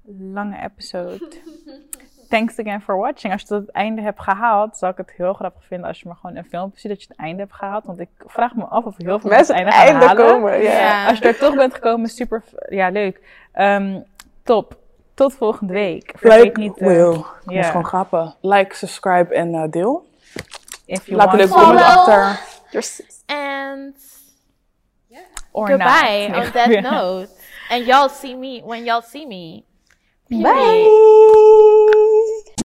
[0.05, 1.28] lange episode.
[2.35, 3.32] thanks again for watching.
[3.32, 6.09] Als je tot het einde hebt gehaald, zou ik het heel grappig vinden als je
[6.09, 7.85] me gewoon een filmpje ziet dat je het einde hebt gehaald.
[7.85, 10.26] Want ik vraag me af of heel veel mensen het einde, gaan halen.
[10.26, 10.62] komen.
[10.62, 11.09] Ja.
[11.09, 13.20] Als je er toch bent gekomen, super, ja leuk.
[13.55, 14.05] Um,
[14.43, 14.76] top.
[15.14, 16.12] Tot volgende week.
[16.16, 16.80] Vergeet like, niet.
[16.80, 17.24] Uh, Will.
[17.47, 17.64] Yeah.
[17.64, 18.35] is gewoon grappen.
[18.41, 20.07] Like, subscribe en uh, deel.
[20.87, 22.41] If you Laat een leuke comment achter.
[23.26, 23.97] And
[25.07, 25.20] yeah.
[25.51, 26.45] Or goodbye not.
[26.45, 27.28] on that note.
[27.70, 29.64] And y'all see me when y'all see me.
[30.31, 30.43] Bye.
[30.43, 32.45] Bye.